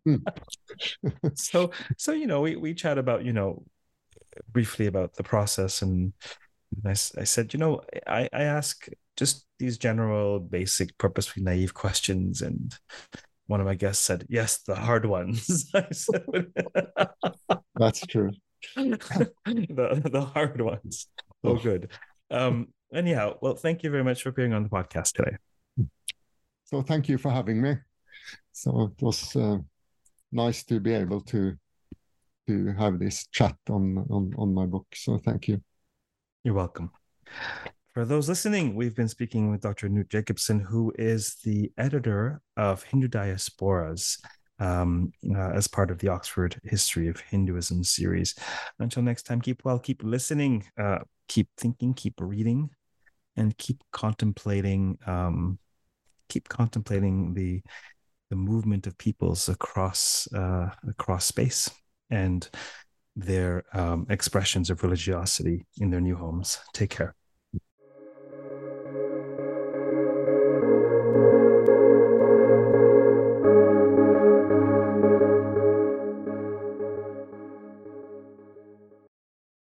[0.05, 0.17] Hmm.
[1.35, 3.65] so so you know, we we chat about you know
[4.53, 6.13] briefly about the process and
[6.85, 12.43] I, I said, you know, I, I ask just these general, basic, purposefully naive questions.
[12.43, 12.75] And
[13.47, 15.71] one of my guests said, yes, the hard ones.
[15.93, 16.47] said,
[17.77, 18.33] That's true.
[18.77, 19.31] the,
[20.11, 21.07] the hard ones.
[21.43, 21.91] Oh, good.
[22.31, 25.37] Um, anyhow, well, thank you very much for being on the podcast today.
[26.65, 27.77] So thank you for having me.
[28.53, 29.59] So it was uh,
[30.33, 31.57] nice to be able to
[32.47, 34.87] to have this chat on on on my book.
[34.95, 35.62] So thank you.
[36.43, 36.91] You're welcome.
[37.95, 39.89] For those listening, we've been speaking with Dr.
[39.89, 44.19] Knut Jacobsen, who is the editor of Hindu Diasporas
[44.59, 48.35] um, uh, as part of the Oxford History of Hinduism series.
[48.81, 52.71] Until next time, keep well, keep listening, uh, keep thinking, keep reading,
[53.37, 54.99] and keep contemplating.
[55.07, 55.59] Um,
[56.29, 57.62] keep contemplating the
[58.31, 61.70] the movement of peoples across uh, across space
[62.11, 62.49] and
[63.16, 66.59] their um, expressions of religiosity in their new homes.
[66.72, 67.14] Take care.